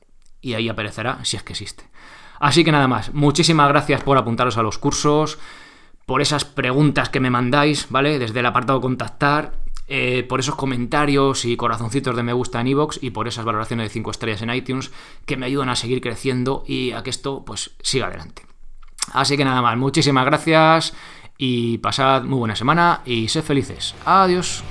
y 0.41 0.55
ahí 0.55 0.69
aparecerá 0.69 1.25
si 1.25 1.37
es 1.37 1.43
que 1.43 1.53
existe. 1.53 1.85
Así 2.39 2.65
que 2.65 2.73
nada 2.73 2.89
más, 2.89 3.13
muchísimas 3.13 3.69
gracias 3.69 4.03
por 4.03 4.17
apuntaros 4.17 4.57
a 4.57 4.63
los 4.63 4.79
cursos, 4.79 5.39
por 6.07 6.23
esas 6.23 6.47
preguntas 6.47 7.11
que 7.11 7.21
me 7.21 7.31
mandáis, 7.31 7.89
¿vale? 7.91 8.19
Desde 8.19 8.41
el 8.41 8.47
apartado 8.47 8.81
contactar, 8.81 9.53
eh, 9.93 10.25
por 10.29 10.41
esos 10.41 10.55
comentarios 10.55 11.45
y 11.45 11.57
corazoncitos 11.57 12.17
de 12.17 12.23
me 12.23 12.33
gusta 12.33 12.61
en 12.61 12.69
iVoox 12.69 13.03
y 13.03 13.11
por 13.11 13.29
esas 13.29 13.45
valoraciones 13.45 13.87
de 13.87 13.93
5 13.93 14.13
estrellas 14.13 14.41
en 14.41 14.55
iTunes 14.55 14.93
que 15.27 15.37
me 15.37 15.47
ayudan 15.47 15.69
a 15.69 15.77
seguir 15.77 16.01
creciendo 16.01 16.63
y 16.67 16.93
a 16.93 17.03
que 17.03 17.11
esto 17.11 17.45
pues 17.45 17.73
siga 17.83 18.07
adelante. 18.07 18.50
Así 19.13 19.37
que 19.37 19.45
nada 19.45 19.63
más, 19.63 19.77
muchísimas 19.77 20.25
gracias 20.25 20.95
y 21.39 21.79
pasad 21.79 22.23
muy 22.23 22.39
buena 22.39 22.57
semana 22.57 23.01
y 23.05 23.29
sed 23.29 23.43
felices. 23.43 23.95
Adiós. 24.05 24.63